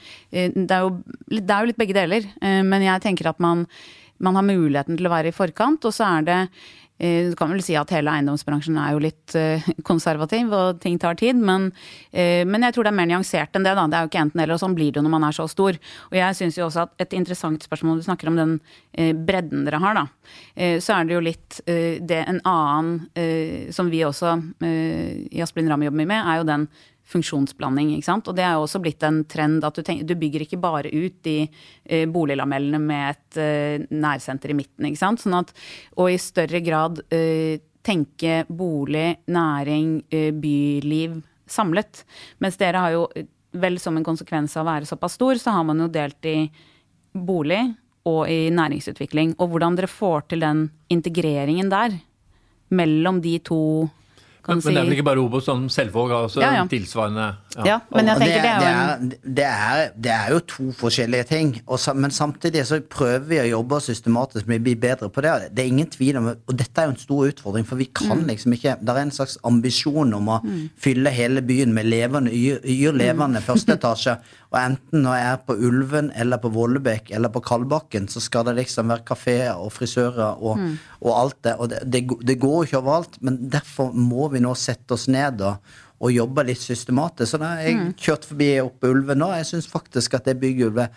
det 0.55 0.75
er 0.75 0.87
jo, 0.87 0.95
det 1.31 1.43
er 1.43 1.65
jo 1.65 1.71
litt 1.71 1.81
begge 1.81 1.97
deler. 1.97 2.27
men 2.41 2.83
jeg 2.85 3.03
tenker 3.03 3.29
at 3.31 3.41
man, 3.43 3.65
man 4.23 4.39
har 4.39 4.47
muligheten 4.47 4.99
til 4.99 5.09
å 5.09 5.13
være 5.13 5.31
i 5.31 5.37
forkant, 5.37 5.85
og 5.85 5.95
så 5.95 6.07
er 6.19 6.27
det 6.29 6.41
Eh, 6.49 6.84
du 6.99 7.35
kan 7.37 7.51
vel 7.51 7.63
si 7.65 7.75
at 7.75 7.91
hele 7.91 8.13
eiendomsbransjen 8.13 8.77
er 8.79 8.93
jo 8.95 9.01
litt 9.03 9.35
eh, 9.39 9.65
konservativ, 9.89 10.53
og 10.55 10.81
ting 10.83 10.99
tar 11.03 11.19
tid. 11.19 11.37
Men, 11.37 11.71
eh, 12.13 12.47
men 12.47 12.63
jeg 12.67 12.77
tror 12.77 12.87
det 12.87 12.93
er 12.93 12.99
mer 13.01 13.11
nyansert 13.11 13.59
enn 13.59 13.67
det. 13.67 13.75
da. 13.75 13.87
Det 13.91 13.99
er 13.99 14.07
jo 14.07 14.13
ikke 14.13 14.23
enten-eller, 14.23 14.55
og 14.55 14.63
sånn 14.63 14.77
blir 14.79 14.93
det 14.93 15.03
jo 15.03 15.07
når 15.07 15.15
man 15.17 15.27
er 15.27 15.37
så 15.37 15.49
stor. 15.51 15.79
Og 16.13 16.17
jeg 16.21 16.39
syns 16.39 16.61
jo 16.61 16.69
også 16.69 16.87
at 16.87 17.07
et 17.07 17.19
interessant 17.19 17.67
spørsmål, 17.67 17.99
du 17.99 18.07
snakker 18.07 18.31
om 18.31 18.39
den 18.39 18.57
bredden 18.95 19.65
dere 19.67 19.81
har, 19.83 19.99
da. 19.99 20.05
Så 20.55 20.95
er 20.95 21.07
det 21.09 21.17
jo 21.17 21.23
litt 21.25 21.57
det 21.67 22.21
en 22.31 22.39
annen 22.47 23.73
som 23.75 23.89
vi 23.91 24.05
også 24.07 24.37
i 24.63 25.43
Asplin 25.43 25.67
Ramm 25.71 25.83
jobber 25.83 25.99
mye 25.99 26.11
med, 26.13 26.21
er 26.23 26.39
jo 26.39 26.47
den 26.47 26.69
funksjonsblanding. 27.11 27.93
ikke 27.95 28.09
sant? 28.09 28.29
Og 28.29 28.37
det 28.37 28.45
er 28.47 28.57
jo 28.57 28.65
også 28.65 28.81
blitt 28.83 29.05
en 29.07 29.23
trend 29.29 29.65
at 29.67 29.77
du, 29.77 29.83
tenker, 29.85 30.07
du 30.09 30.17
bygger 30.19 30.47
ikke 30.47 30.61
bare 30.63 30.93
ut 30.93 31.21
de 31.27 31.37
eh, 31.45 32.07
boliglamellene 32.11 32.81
med 32.81 33.05
et 33.13 33.41
eh, 33.41 33.87
nærsenter 33.93 34.55
i 34.55 34.59
midten. 34.59 34.89
ikke 34.89 35.03
sant? 35.03 35.23
Sånn 35.23 35.37
at, 35.39 35.53
og 35.99 36.11
i 36.13 36.19
større 36.21 36.63
grad 36.65 37.03
eh, 37.15 37.61
tenke 37.85 38.43
bolig, 38.49 39.11
næring, 39.29 39.99
eh, 40.11 40.33
byliv 40.33 41.21
samlet. 41.47 42.05
Mens 42.41 42.57
dere 42.61 42.81
har 42.81 42.97
jo, 42.97 43.07
vel 43.55 43.79
som 43.79 43.97
en 43.97 44.07
konsekvens 44.07 44.57
av 44.57 44.65
å 44.65 44.71
være 44.73 44.89
såpass 44.89 45.19
stor, 45.19 45.37
så 45.39 45.53
har 45.55 45.67
man 45.69 45.85
jo 45.85 45.93
delt 45.93 46.27
i 46.27 46.39
bolig 47.15 47.63
og 48.09 48.25
i 48.29 48.49
næringsutvikling. 48.53 49.37
Og 49.39 49.53
hvordan 49.53 49.77
dere 49.79 49.91
får 49.91 50.27
til 50.33 50.43
den 50.45 50.67
integreringen 50.93 51.71
der 51.73 51.95
mellom 52.75 53.21
de 53.23 53.37
to 53.45 53.61
Men, 54.47 54.61
si. 54.61 54.69
men 54.69 54.75
det 54.75 54.81
er 54.81 54.85
vel 54.85 54.93
ikke 54.99 55.05
bare 55.09 55.23
Obos, 55.25 55.45
sånn 55.49 55.69
Selvåg 55.73 56.11
har 56.13 56.27
også 56.27 56.41
Ja, 56.43 56.51
ja. 56.59 56.65
tilsvarende 56.69 57.29
Ja, 57.65 57.79
men 57.95 58.07
jeg 58.11 58.19
tenker 58.19 58.43
det 58.43 58.51
er 58.51 58.59
det, 58.59 58.69
er, 58.69 59.19
det, 59.25 59.45
er, 59.45 59.93
det 60.05 60.11
er 60.13 60.31
jo 60.35 60.39
to 60.41 60.65
forskjellige 60.75 61.27
ting. 61.29 61.53
Og 61.69 61.79
sa- 61.79 61.95
men 61.95 62.11
samtidig 62.11 62.65
så 62.67 62.81
prøver 62.83 63.25
vi 63.29 63.37
å 63.39 63.47
jobbe 63.63 63.79
systematisk 63.81 64.47
med 64.51 64.61
å 64.61 64.65
bli 64.65 64.75
bedre 64.75 65.09
på 65.09 65.23
det. 65.23 65.55
Det 65.55 65.63
er 65.65 65.69
ingen 65.71 65.87
tvil 65.87 66.17
om 66.19 66.27
Og 66.35 66.57
dette 66.57 66.77
er 66.83 66.87
jo 66.91 66.91
en 66.97 66.97
stor 66.99 67.29
utfordring, 67.31 67.65
for 67.67 67.77
vi 67.77 67.87
kan 67.87 68.19
Mm. 68.19 68.27
liksom 68.29 68.53
ikke 68.53 68.77
Det 68.85 68.89
er 68.97 69.01
en 69.01 69.11
slags 69.11 69.39
ambisjon 69.45 70.13
om 70.15 70.27
å 70.29 70.41
fylle 70.77 71.11
hele 71.11 71.41
byen 71.43 71.73
med 71.73 71.87
levende, 71.87 72.31
yr, 72.33 72.59
yr 72.65 72.93
levende 72.93 73.41
Mm. 73.41 73.47
første 73.47 73.79
etasje. 73.79 74.19
Og 74.55 74.59
enten 74.61 75.03
når 75.03 75.17
jeg 75.19 75.31
er 75.35 75.41
på 75.49 75.55
Ulven 75.67 76.13
eller 76.15 76.39
på 76.39 76.51
Vollebekk 76.55 77.09
eller 77.17 77.33
på 77.35 77.41
Kalbakken, 77.43 78.07
så 78.09 78.21
skal 78.23 78.45
det 78.47 78.55
liksom 78.61 78.93
være 78.93 79.03
kafeer 79.09 79.57
og 79.59 79.73
frisører 79.75 80.39
og, 80.39 80.61
Mm. 80.61 80.77
og 81.03 81.13
alt 81.19 81.41
det. 81.43 81.55
Og 81.59 81.69
det, 81.73 81.81
det, 81.91 82.05
det 82.23 82.37
går 82.39 82.65
ikke 82.69 82.79
overalt, 82.79 83.19
men 83.21 83.41
derfor 83.51 83.91
må 83.93 84.29
vi 84.31 84.39
nå 84.45 84.55
sette 84.55 84.95
oss 84.95 85.09
ned 85.11 85.43
og, 85.43 85.57
og 86.01 86.13
jobbe 86.15 86.45
litt 86.47 86.63
systematisk. 86.63 87.33
Så 87.35 87.39
da 87.43 87.55
har 87.57 87.65
jeg 87.67 87.77
Mm. 87.81 87.95
kjørt 87.99 88.25
forbi 88.31 88.53
oppe 88.63 88.91
Ulven 88.95 89.19
nå. 89.19 89.33
Jeg 89.35 89.47
syns 89.51 89.67
faktisk 89.71 90.15
at 90.15 90.25
det 90.31 90.39
bygget 90.41 90.89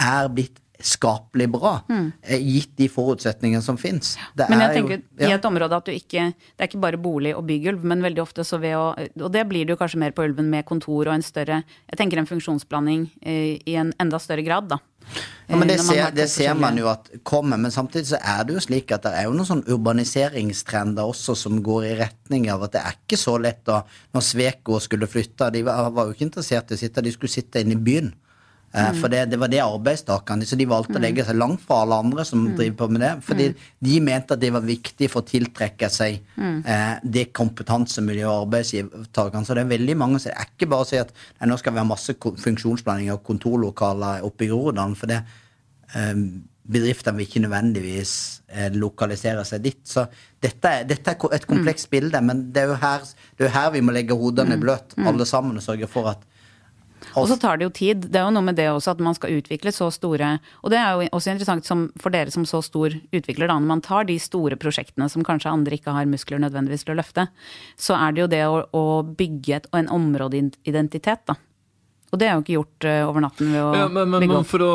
er 0.00 0.28
blitt 0.28 0.60
skapelig 0.86 1.48
bra, 1.52 1.76
mm. 1.88 2.06
gitt 2.44 2.74
de 2.78 2.88
forutsetningene 2.92 3.62
som 3.64 3.78
fins. 3.80 4.14
Men 4.36 4.64
jeg 4.64 4.76
tenker 4.78 5.02
i 5.26 5.32
et 5.32 5.48
område 5.48 5.78
at 5.80 5.88
du 5.88 5.92
ikke 5.94 6.30
Det 6.30 6.64
er 6.64 6.68
ikke 6.68 6.82
bare 6.82 7.00
bolig 7.00 7.32
og 7.36 7.44
bygulv, 7.48 7.84
men 7.86 8.04
veldig 8.04 8.22
ofte 8.22 8.44
så 8.46 8.58
ved 8.62 8.76
å 8.76 8.92
Og 9.24 9.30
det 9.32 9.46
blir 9.48 9.66
det 9.66 9.74
jo 9.74 9.80
kanskje 9.80 10.00
mer 10.02 10.14
på 10.16 10.24
Ulven 10.26 10.50
med 10.52 10.66
kontor 10.68 11.08
og 11.08 11.14
en 11.14 11.24
større 11.24 11.62
Jeg 11.88 12.00
tenker 12.00 12.20
en 12.20 12.28
funksjonsblanding 12.28 13.08
eh, 13.22 13.58
i 13.66 13.76
en 13.80 13.92
enda 14.00 14.20
større 14.22 14.44
grad, 14.46 14.70
da. 14.72 14.80
Ja, 15.46 15.56
men 15.56 15.70
Eh, 15.70 15.76
det 15.76 15.78
ser, 15.82 16.10
det 16.14 16.28
ser 16.30 16.54
man 16.54 16.78
jo 16.78 16.88
at 16.90 17.10
kommer, 17.26 17.58
men 17.58 17.72
samtidig 17.74 18.12
så 18.12 18.20
er 18.20 18.44
det 18.46 18.56
jo 18.56 18.62
slik 18.62 18.92
at 18.94 19.04
det 19.06 19.14
er 19.18 19.26
jo 19.26 19.34
noen 19.34 19.48
sånn 19.48 19.64
urbaniseringstrender 19.66 21.10
også 21.10 21.34
som 21.38 21.60
går 21.64 21.88
i 21.88 21.94
retning 22.04 22.48
av 22.52 22.66
at 22.66 22.76
det 22.76 22.82
er 22.84 22.98
ikke 22.98 23.18
så 23.20 23.36
lett 23.38 23.68
å 23.68 23.80
Når 24.14 24.24
Sveko 24.26 24.78
skulle 24.82 25.08
flytte, 25.10 25.50
de 25.54 25.62
var, 25.66 25.90
var 25.94 26.08
jo 26.08 26.14
ikke 26.14 26.28
interessert 26.28 26.70
i 26.70 26.78
å 26.78 26.80
sitte, 26.80 27.02
de 27.02 27.12
skulle 27.14 27.32
sitte 27.32 27.62
inne 27.62 27.76
i 27.76 27.84
byen. 27.88 28.12
Eh, 28.72 28.92
For 28.94 29.10
det, 29.10 29.24
det 29.32 29.38
var 29.40 29.50
det 29.50 29.58
arbeidstakerne 29.64 30.46
Så 30.46 30.54
de 30.54 30.66
valgte 30.70 30.94
å 30.94 31.02
legge 31.02 31.24
seg 31.26 31.34
langt 31.40 31.62
fra 31.66 31.80
alle 31.82 31.96
andre 32.04 32.22
som 32.24 32.44
driver 32.54 32.76
på 32.78 32.88
med 32.94 33.02
det. 33.02 33.10
Fordi 33.26 33.48
de 33.82 33.96
mente 34.06 34.36
at 34.36 34.42
det 34.44 34.52
var 34.54 34.62
viktig 34.62 35.08
for 35.10 35.24
å 35.24 35.26
tiltrekke 35.26 35.88
seg 35.90 36.20
eh, 36.38 37.00
det 37.02 37.32
kompetansemiljøet 37.34 38.30
og 38.30 38.46
arbeidstakerne. 38.46 39.44
Så 39.46 39.58
det 39.58 39.64
er 39.64 39.72
veldig 39.74 39.96
mange 39.98 40.20
som 40.22 40.30
det 40.30 40.38
er 40.38 40.52
ikke 40.54 40.70
bare 40.70 40.86
å 40.86 40.90
si 40.92 41.00
at 41.02 41.10
nei, 41.40 41.50
nå 41.50 41.58
skal 41.58 41.74
vi 41.74 41.82
ha 41.82 41.88
masse 41.88 42.14
ko- 42.14 42.36
og 42.36 43.24
kontorlokaler 43.26 44.22
oppe 44.22 44.46
i 44.46 44.50
Groruddalen. 44.52 44.94
For 44.94 45.10
det 45.10 45.18
eh, 45.94 46.14
bedriftene 46.70 47.18
vil 47.18 47.26
ikke 47.26 47.42
nødvendigvis 47.42 48.14
eh, 48.54 48.70
lokalisere 48.78 49.44
seg 49.48 49.64
dit. 49.66 49.80
Så 49.84 50.06
dette 50.42 50.68
er, 50.68 50.84
dette 50.86 51.10
er 51.10 51.34
et 51.34 51.46
komplekst 51.48 51.90
bilde, 51.90 52.20
men 52.22 52.52
det 52.54 52.68
er 52.68 52.76
her, 52.78 53.02
det 53.34 53.46
er 53.46 53.50
jo 53.50 53.54
her 53.58 53.70
vi 53.74 53.82
må 53.82 53.94
legge 53.96 54.14
hodene 54.14 54.58
bløt, 54.60 54.94
alle 54.98 55.26
sammen, 55.26 55.58
og 55.58 55.66
sørge 55.66 55.90
for 55.90 56.12
at 56.14 56.22
Og 57.16 57.28
så 57.30 57.36
tar 57.40 57.58
det 57.58 57.66
jo 57.66 57.72
tid. 57.74 58.06
Det 58.12 58.20
er 58.20 58.26
jo 58.26 58.34
noe 58.34 58.46
med 58.46 58.58
det 58.58 58.68
også 58.70 58.94
at 58.94 59.02
man 59.04 59.16
skal 59.16 59.38
utvikle 59.40 59.72
så 59.74 59.90
store 59.94 60.38
Og 60.62 60.72
det 60.72 60.78
er 60.78 60.92
jo 60.92 61.08
også 61.16 61.32
interessant 61.32 61.66
som, 61.66 61.88
for 62.00 62.12
dere 62.14 62.32
som 62.34 62.46
så 62.48 62.62
stor 62.64 62.92
utvikler, 62.92 63.48
da, 63.48 63.58
når 63.58 63.70
man 63.72 63.84
tar 63.84 64.08
de 64.08 64.18
store 64.20 64.58
prosjektene 64.60 65.08
som 65.10 65.24
kanskje 65.26 65.52
andre 65.52 65.78
ikke 65.78 65.94
har 65.96 66.08
muskler 66.10 66.42
nødvendigvis 66.42 66.84
til 66.84 66.94
å 66.94 67.00
løfte, 67.00 67.28
så 67.80 67.96
er 67.98 68.14
det 68.16 68.24
jo 68.24 68.30
det 68.32 68.42
å, 68.46 68.64
å 68.76 68.84
bygge 69.04 69.56
et, 69.60 69.70
en 69.76 69.90
områdeidentitet, 69.96 71.24
da. 71.30 71.38
Og 72.10 72.18
det 72.18 72.26
er 72.26 72.34
jo 72.34 72.42
ikke 72.42 72.56
gjort 72.56 72.86
eh, 72.90 73.04
over 73.06 73.22
natten 73.22 73.52
ved 73.54 73.62
å 73.62 73.68
Ja, 73.76 73.86
men, 73.88 74.08
men, 74.10 74.18
bygge 74.24 74.34
men 74.34 74.40
opp. 74.42 74.50
for 74.50 74.64
å 74.66 74.72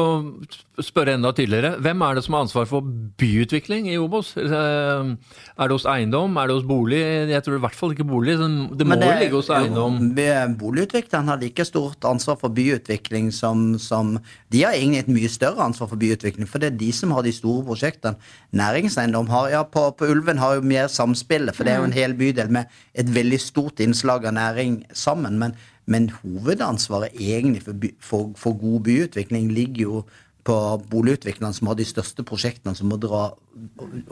spørre 0.83 1.13
enda 1.15 1.31
tydeligere, 1.35 1.77
hvem 1.79 2.01
er 2.03 2.17
det 2.17 2.23
som 2.25 2.35
har 2.35 2.43
ansvar 2.45 2.65
for 2.67 2.83
byutvikling 3.19 3.87
i 3.91 3.97
Obos? 4.01 4.33
Eh, 4.37 5.11
Er 5.55 5.67
det 5.69 5.71
hos 5.71 5.85
eiendom, 5.87 6.35
er 6.37 6.47
det 6.47 6.55
hos 6.57 6.65
bolig? 6.67 6.99
Jeg 7.29 7.43
tror 7.43 7.55
i 7.55 7.61
hvert 7.63 7.75
fall 7.75 7.93
ikke 7.93 8.07
bolig, 8.07 8.35
det 8.35 8.87
må 8.87 8.97
det, 8.99 9.11
ligge 9.21 9.37
hos 9.37 9.49
eiendom. 9.49 10.15
Boligutvikleren 10.59 11.27
har 11.31 11.39
like 11.39 11.65
stort 11.65 12.03
ansvar 12.03 12.35
for 12.41 12.49
byutvikling 12.49 13.31
som, 13.31 13.77
som 13.79 14.17
De 14.51 14.63
har 14.63 14.73
egentlig 14.73 15.05
et 15.05 15.13
mye 15.15 15.29
større 15.31 15.63
ansvar 15.63 15.87
for 15.87 15.95
byutvikling, 16.01 16.47
for 16.47 16.59
det 16.59 16.73
er 16.73 16.77
de 16.79 16.91
som 16.91 17.11
har 17.15 17.23
de 17.23 17.31
store 17.31 17.63
prosjektene. 17.63 18.19
Næringseiendom 18.51 19.29
har 19.31 19.49
Ja, 19.55 19.63
på, 19.63 19.91
på 19.95 20.09
Ulven 20.11 20.37
har 20.37 20.55
jo 20.55 20.61
mer 20.61 20.87
samspillet, 20.91 21.55
for 21.55 21.63
det 21.63 21.73
er 21.73 21.79
jo 21.79 21.87
en 21.87 21.95
hel 21.95 22.13
bydel 22.17 22.49
med 22.51 22.65
et 22.93 23.07
veldig 23.15 23.39
stort 23.39 23.79
innslag 23.79 24.25
av 24.25 24.33
næring 24.35 24.83
sammen. 24.91 25.39
Men, 25.39 25.55
men 25.87 26.09
hovedansvaret 26.09 27.13
egentlig 27.13 27.63
for, 27.63 27.73
by, 27.73 27.93
for, 28.01 28.31
for 28.35 28.57
god 28.59 28.83
byutvikling 28.89 29.51
ligger 29.53 29.81
jo 29.81 30.03
på 30.45 30.55
boligutviklerne 30.91 31.55
som 31.57 31.71
har 31.71 31.77
de 31.79 31.87
største 31.87 32.23
prosjektene 32.27 32.75
som 32.77 32.91
må 32.91 32.99
dra 33.01 33.31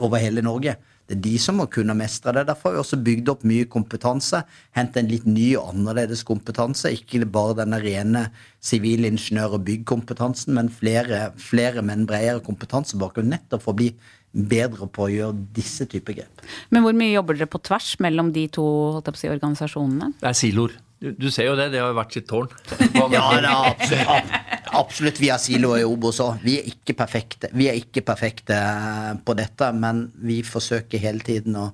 over 0.02 0.18
hele 0.18 0.42
Norge. 0.42 0.74
Det 1.04 1.18
er 1.18 1.22
de 1.26 1.34
som 1.38 1.58
må 1.60 1.66
kunne 1.70 1.94
mestre 1.96 2.32
det. 2.32 2.46
Derfor 2.48 2.70
har 2.70 2.78
vi 2.78 2.80
også 2.82 2.98
bygd 3.04 3.30
opp 3.30 3.44
mye 3.46 3.68
kompetanse. 3.70 4.40
hentet 4.72 5.02
en 5.02 5.10
litt 5.12 5.26
ny 5.28 5.52
og 5.60 5.74
annerledes 5.74 6.24
kompetanse. 6.24 6.90
Ikke 6.96 7.26
bare 7.28 7.58
denne 7.60 7.78
rene 7.82 8.24
sivilingeniør- 8.64 9.58
og 9.58 9.64
byggkompetansen, 9.68 10.54
men 10.54 10.72
flere, 10.72 11.32
flere 11.36 11.82
med 11.82 11.98
en 11.98 12.06
bredere 12.06 12.40
kompetansebakgrunn. 12.40 13.30
Nettopp 13.30 13.62
for 13.62 13.74
å 13.74 13.76
bli 13.82 13.92
bedre 14.34 14.88
på 14.88 15.06
å 15.06 15.12
gjøre 15.12 15.36
disse 15.54 15.86
typer 15.86 16.16
grep. 16.18 16.42
Men 16.70 16.82
hvor 16.82 16.96
mye 16.96 17.12
jobber 17.14 17.36
dere 17.38 17.52
på 17.52 17.62
tvers 17.62 17.94
mellom 18.00 18.32
de 18.32 18.48
to 18.48 18.64
holdt 18.96 19.06
jeg 19.06 19.14
på 19.14 19.20
å 19.20 19.22
si, 19.22 19.32
organisasjonene? 19.36 20.14
Det 20.18 20.30
er 20.32 20.40
siloer. 20.40 20.80
Du, 21.02 21.10
du 21.12 21.26
ser 21.30 21.48
jo 21.50 21.56
det, 21.58 21.70
det 21.74 21.80
har 21.82 21.90
jo 21.90 21.96
vært 21.98 22.14
sitt 22.16 22.28
tårn. 22.30 22.48
Ja, 22.94 23.24
er 23.36 23.44
absolutt, 23.50 24.08
ab- 24.08 24.70
absolutt 24.78 25.18
vi 25.20 25.28
har 25.32 25.40
siloer 25.42 25.82
i 25.82 25.88
Obos 25.88 26.20
òg. 26.24 26.38
Vi 26.46 26.54
er 26.60 26.70
ikke 26.70 26.94
perfekte. 26.96 27.50
Vi 27.52 27.66
er 27.68 27.76
ikke 27.80 28.04
perfekte 28.06 28.56
eh, 28.56 29.10
på 29.26 29.34
dette, 29.36 29.68
men 29.76 30.06
vi 30.24 30.38
forsøker 30.46 31.02
hele 31.02 31.20
tiden 31.26 31.58
å, 31.60 31.66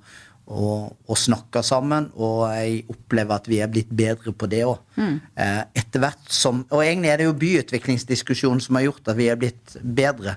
å, 0.50 0.72
å 1.06 1.18
snakke 1.20 1.62
sammen, 1.62 2.08
og 2.18 2.48
jeg 2.50 2.80
opplever 2.90 3.36
at 3.36 3.46
vi 3.52 3.60
er 3.62 3.70
blitt 3.70 3.92
bedre 3.94 4.32
på 4.34 4.48
det 4.50 4.64
òg. 4.66 4.80
Mm. 4.98 5.20
etter 5.78 6.02
hvert 6.02 6.26
som 6.34 6.64
Og 6.74 6.82
egentlig 6.82 7.12
er 7.12 7.20
det 7.22 7.28
jo 7.28 7.36
byutviklingsdiskusjonen 7.44 8.60
som 8.64 8.76
har 8.80 8.88
gjort 8.88 9.12
at 9.12 9.18
vi 9.20 9.28
er 9.30 9.38
blitt 9.40 9.76
bedre. 9.80 10.36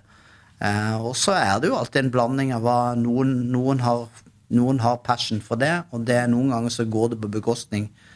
Eh, 0.63 0.95
og 1.01 1.15
så 1.19 1.33
er 1.39 1.57
det 1.63 1.71
jo 1.71 1.79
alltid 1.79 2.05
en 2.05 2.13
blanding 2.13 2.53
av 2.55 2.63
hva 2.67 2.77
noen, 2.99 3.33
noen 3.51 3.81
har 3.83 4.05
noen 4.53 4.77
har 4.83 4.99
passion 5.01 5.39
for 5.41 5.57
det, 5.57 5.71
og 5.95 6.03
det 6.05 6.13
er 6.21 6.27
noen 6.29 6.51
ganger 6.53 6.69
så 6.75 6.83
går 6.85 7.15
det 7.15 7.23
på 7.23 7.31
bekostning 7.39 7.87
av 7.89 8.09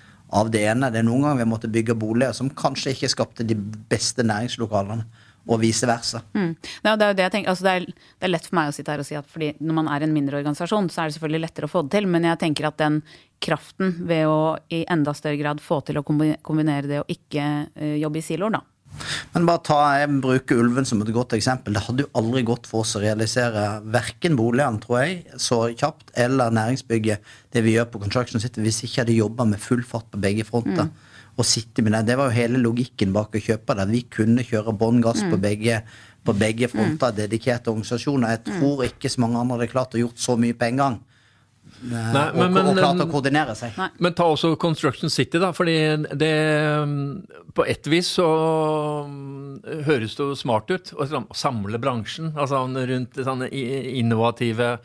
det 0.51 0.65
ene. 0.67 0.91
Det 0.91 1.01
er 1.01 1.07
noen 1.07 1.24
ganger 1.25 1.43
vi 1.43 1.51
måtte 1.53 1.72
bygge 1.72 1.96
boliger 1.98 2.36
som 2.36 2.51
kanskje 2.51 2.93
ikke 2.96 3.13
skapte 3.13 3.48
de 3.48 3.55
beste 3.89 4.25
næringslokalene, 4.27 5.07
og 5.48 5.62
vice 5.62 5.88
versa. 5.88 6.19
Mm. 6.36 6.55
Ja, 6.84 6.96
det 7.00 7.05
er 7.07 7.13
det. 7.15 7.43
Altså, 7.48 7.63
det, 7.63 7.74
er, 7.74 7.86
det 8.19 8.27
er 8.27 8.34
lett 8.34 8.48
for 8.50 8.57
meg 8.60 8.72
å 8.72 8.75
sitte 8.75 8.91
her 8.91 9.03
og 9.03 9.07
si 9.07 9.15
at 9.15 9.29
fordi 9.31 9.53
når 9.63 9.77
man 9.79 9.89
er 9.93 10.03
en 10.03 10.15
mindre 10.15 10.41
organisasjon, 10.41 10.89
så 10.91 11.01
er 11.01 11.07
det 11.07 11.17
selvfølgelig 11.17 11.43
lettere 11.46 11.69
å 11.69 11.72
få 11.72 11.86
det 11.86 11.96
til, 11.96 12.10
men 12.12 12.27
jeg 12.27 12.41
tenker 12.43 12.67
at 12.67 12.79
den 12.81 13.00
kraften 13.43 13.93
ved 14.10 14.27
å 14.27 14.57
i 14.74 14.84
enda 14.91 15.13
større 15.15 15.39
grad 15.39 15.62
få 15.63 15.79
til 15.88 16.01
å 16.01 16.03
kombinere 16.03 16.89
det 16.89 17.00
å 17.00 17.07
ikke 17.12 17.46
uh, 17.69 17.96
jobbe 18.01 18.19
i 18.19 18.25
siloer, 18.25 18.57
da. 18.57 18.63
Men 19.34 19.46
bare 19.46 19.62
ta, 19.65 19.77
jeg 20.00 20.10
bruker 20.24 20.62
Ulven 20.62 20.88
som 20.88 21.01
et 21.03 21.12
godt 21.13 21.36
eksempel. 21.38 21.75
Det 21.75 21.84
hadde 21.86 22.06
jo 22.06 22.12
aldri 22.17 22.41
gått 22.48 22.70
for 22.70 22.86
oss 22.86 22.96
å 22.98 23.03
realisere 23.03 23.65
verken 23.94 24.38
boligene, 24.39 24.82
tror 24.84 25.03
jeg, 25.03 25.20
så 25.41 25.60
kjapt, 25.70 26.10
eller 26.17 26.56
næringsbygget, 26.58 27.29
det 27.53 27.63
vi 27.65 27.75
gjør 27.75 27.91
på 27.94 28.01
Construction 28.01 28.41
City, 28.41 28.63
hvis 28.65 28.82
ikke 28.88 29.03
hadde 29.03 29.20
jobba 29.20 29.46
med 29.51 29.62
full 29.62 29.86
fart 29.86 30.10
på 30.13 30.22
begge 30.24 30.48
fronter. 30.48 30.89
Og 31.38 31.46
sitte 31.46 31.84
med 31.86 31.94
det. 31.94 32.08
Det 32.08 32.17
var 32.17 32.32
jo 32.32 32.39
hele 32.39 32.58
logikken 32.58 33.12
bak 33.13 33.36
å 33.38 33.44
kjøpe 33.44 33.75
det. 33.77 33.84
Vi 33.91 34.00
kunne 34.10 34.46
kjøre 34.46 34.74
bånn 34.74 35.03
gass 35.06 35.22
på 35.22 35.38
begge 35.38 35.84
på 36.27 36.34
begge 36.36 36.67
fronter, 36.67 37.13
dedikerte 37.15 37.72
organisasjoner. 37.72 38.34
Jeg 38.34 38.58
tror 38.60 38.84
ikke 38.88 39.12
så 39.12 39.22
mange 39.24 39.39
andre 39.39 39.56
hadde 39.56 39.72
klart 39.72 39.96
å 39.96 40.01
gjort 40.01 40.20
så 40.20 40.36
mye 40.39 40.58
på 40.58 40.67
en 40.67 40.82
gang. 40.82 40.98
Eh, 41.77 41.89
Nei, 42.13 42.24
og, 42.31 42.38
men- 42.39 42.53
men- 42.55 42.67
og 42.72 42.77
klart 42.79 43.01
å 43.03 43.10
koordinere 43.12 43.53
seg. 43.55 43.75
Nei. 43.77 43.89
Men 44.00 44.13
ta 44.17 44.24
også 44.25 44.55
Construction 44.57 45.10
City, 45.13 45.38
da. 45.39 45.51
fordi 45.53 45.75
det 46.17 46.31
På 47.53 47.65
ett 47.65 47.86
vis 47.88 48.07
så 48.17 48.25
mm, 49.07 49.84
høres 49.86 50.15
det 50.17 50.25
jo 50.25 50.36
smart 50.38 50.69
ut 50.72 50.91
å 50.93 51.05
samle 51.34 51.77
bransjen 51.81 52.34
altså 52.36 52.63
rundt 52.69 53.13
sånne 53.25 53.48
innovative 53.51 54.79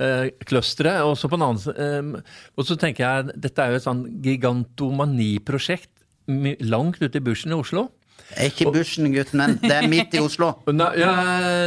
uh, 0.00 0.26
clustere. 0.48 0.98
Og 1.04 1.16
så 1.16 1.28
på 1.28 1.36
en 1.38 1.46
annen 1.46 2.16
eh, 2.16 2.20
Og 2.56 2.64
så 2.68 2.76
tenker 2.76 3.04
jeg 3.04 3.40
dette 3.40 3.58
er 3.64 3.70
jo 3.70 3.80
et 3.80 3.86
sånn 3.88 4.04
gigantomaniprosjekt 4.24 5.90
langt 6.62 7.00
ute 7.02 7.18
i 7.18 7.24
bushen 7.24 7.50
i 7.52 7.56
Oslo. 7.58 7.88
Jeg 8.30 8.46
er 8.46 8.52
ikke 8.52 8.72
bushen, 8.72 9.08
gutten 9.14 9.40
men 9.40 9.56
det 9.62 9.72
er 9.74 9.86
midt 9.90 10.14
i 10.14 10.20
Oslo. 10.22 10.52
Nei, 10.70 10.90
ja, 11.00 11.14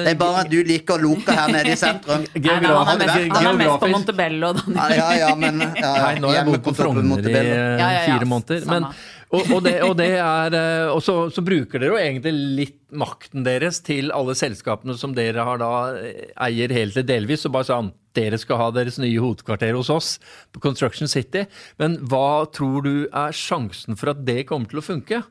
Det 0.06 0.14
er 0.14 0.20
bare 0.20 0.44
at 0.46 0.52
du 0.52 0.60
liker 0.64 0.96
å 0.96 1.02
loke 1.02 1.36
her 1.36 1.52
nede 1.52 1.74
i 1.74 1.80
sentrum. 1.80 2.24
Nei, 2.34 2.56
nei, 2.64 2.72
han, 2.72 2.94
er 2.94 3.10
mest, 3.10 3.34
han 3.36 3.50
er 3.50 3.58
mest 3.60 3.82
på 3.84 3.90
Montebello. 3.92 4.54
Da. 4.58 4.64
Ja, 4.74 4.88
ja, 4.96 5.10
ja, 5.24 5.34
men 5.36 5.60
ja, 5.66 5.74
ja. 5.76 5.92
Nei, 6.06 6.14
nå 6.24 6.32
har 6.32 6.40
jeg 6.40 6.48
bodd 6.52 6.64
på 6.70 6.76
Frogner 6.78 7.04
i 7.04 7.10
Montebello. 7.12 7.58
Ja, 7.58 7.76
ja, 7.82 7.92
ja, 7.98 8.06
fire 8.14 8.30
måneder. 8.32 8.66
Men. 8.72 8.88
Og, 9.34 9.50
og, 9.50 9.60
det, 9.66 9.74
og 9.82 9.96
det 9.98 10.12
er 10.22 10.56
eh, 10.58 10.92
Og 10.94 11.02
så, 11.04 11.16
så 11.34 11.42
bruker 11.46 11.82
dere 11.82 11.92
jo 11.92 12.00
egentlig 12.00 12.34
litt 12.60 12.80
makten 12.94 13.46
deres 13.46 13.80
til 13.82 14.14
alle 14.14 14.36
selskapene 14.38 14.94
som 15.00 15.16
dere 15.18 15.46
har 15.48 15.58
da 15.62 15.74
eh, 15.98 16.30
eier 16.46 16.74
helt 16.76 16.94
eller 16.94 17.08
delvis, 17.10 17.48
og 17.48 17.56
bare 17.56 17.70
sånn 17.72 17.94
dere 18.14 18.38
skal 18.38 18.60
ha 18.62 18.68
deres 18.76 19.00
nye 19.02 19.18
hovedkvarter 19.18 19.74
hos 19.74 19.90
oss 19.90 20.10
på 20.54 20.62
Construction 20.62 21.10
City. 21.10 21.48
Men 21.82 21.98
hva 22.12 22.46
tror 22.54 22.86
du 22.86 22.94
er 23.10 23.34
sjansen 23.34 23.98
for 23.98 24.14
at 24.14 24.22
det 24.28 24.44
kommer 24.52 24.70
til 24.70 24.84
å 24.84 24.86
funke? 24.86 25.24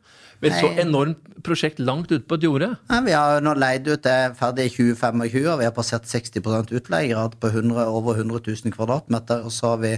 Med 0.42 0.50
et 0.50 0.58
så 0.58 0.72
enormt 0.82 1.20
prosjekt 1.46 1.78
langt 1.78 2.10
ute 2.10 2.24
på 2.26 2.34
et 2.34 2.48
jorde? 2.48 2.72
Ja, 2.90 2.98
vi 3.06 3.14
har 3.14 3.44
nå 3.46 3.52
leid 3.54 3.86
ut 3.86 4.02
det 4.02 4.16
ferdig 4.40 4.66
i 4.66 4.72
2025, 4.74 5.22
og 5.52 5.60
vi 5.60 5.68
har 5.68 5.76
passert 5.76 6.08
60% 6.10 6.74
utleiegrad 6.74 7.38
på 7.38 7.52
100, 7.52 7.86
over 7.86 8.18
100 8.18 8.42
000 8.50 8.74
kvadratmeter. 8.74 9.46
Og 9.46 9.54
så 9.54 9.76
har 9.76 9.84
vi 9.84 9.92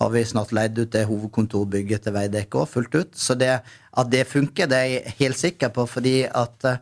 har 0.00 0.10
vi 0.10 0.24
snart 0.26 0.52
leid 0.54 0.78
ut 0.78 0.90
det 0.92 1.04
hovedkontorbygget 1.06 2.06
til 2.06 2.14
Veidekke 2.16 2.60
òg, 2.62 2.70
fullt 2.70 2.96
ut. 2.98 3.12
Så 3.14 3.36
det, 3.38 3.52
at 3.62 4.10
det 4.10 4.24
funker, 4.26 4.68
det 4.70 4.78
er 4.78 4.90
jeg 4.90 5.16
helt 5.20 5.40
sikker 5.40 5.70
på, 5.74 5.86
fordi 5.90 6.16
at 6.26 6.66
uh, 6.66 6.78